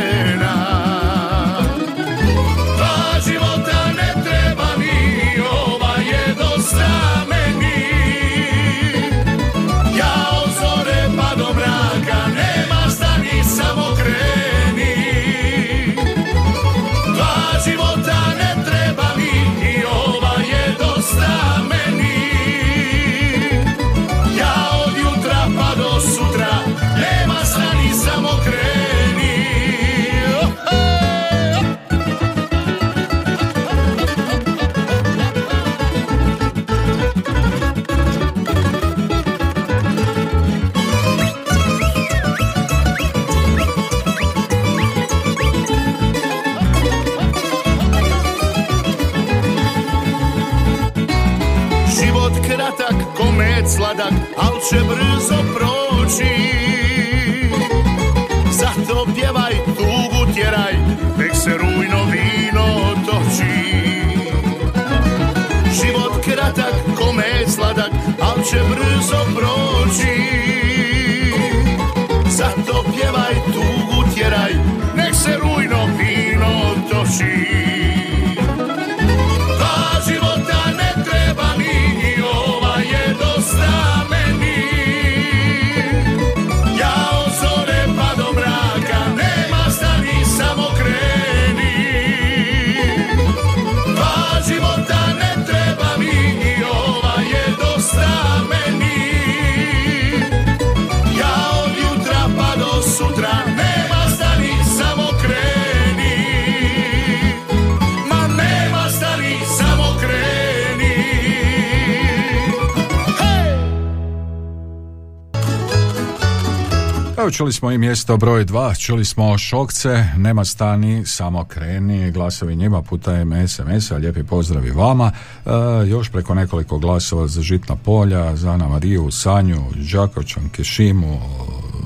[117.31, 122.81] Čuli smo i mjesto broj dva, čuli smo Šokce, nema stani, samo kreni, glasovi njima
[122.81, 125.11] putem SMS-a, lijepi pozdrav i vama.
[125.45, 125.49] E,
[125.87, 129.61] još preko nekoliko glasova za Žitna polja, za Ana Mariju, Sanju,
[129.93, 131.19] Đakovčanke, Šimu,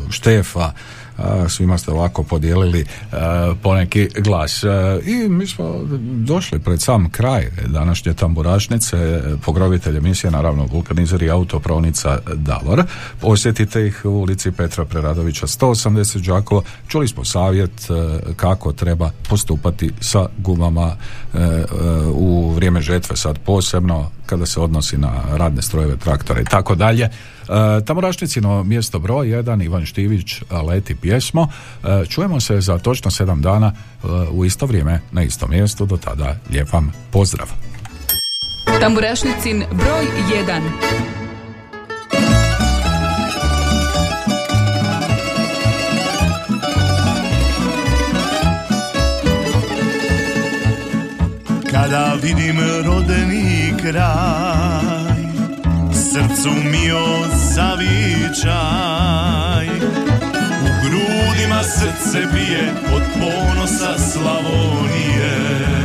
[0.09, 0.71] Štefa,
[1.49, 4.63] svima ste ovako podijelili a, poneki glas.
[4.63, 11.29] A, I mi smo došli pred sam kraj današnje tamburašnice, pogrovitelj emisije, naravno vulkanizer i
[11.29, 12.83] autopravnica Davor.
[13.19, 16.63] Posjetite ih u ulici Petra Preradovića 180 Đakovo.
[16.87, 20.95] Čuli smo savjet e, kako treba postupati sa gumama
[21.33, 21.65] e, e,
[22.13, 27.09] u vrijeme žetve sad posebno kada se odnosi na radne strojeve, traktore i tako dalje.
[27.49, 31.47] E, Tamorašnicino mjesto broj 1, Ivan Štivić, Leti pjesmo.
[31.83, 35.85] E, Čujemo se za točno sedam dana e, u isto vrijeme, na istom mjestu.
[35.85, 37.47] Do tada, lijep vam pozdrav.
[38.79, 40.05] Tamburašnicin broj
[40.47, 40.61] 1.
[51.71, 54.94] Kada vidim rodeni kraj
[56.15, 56.91] Srcu mi
[57.53, 58.55] zavičaj.
[60.61, 65.84] U grudima srce bije Od ponosa Slavonije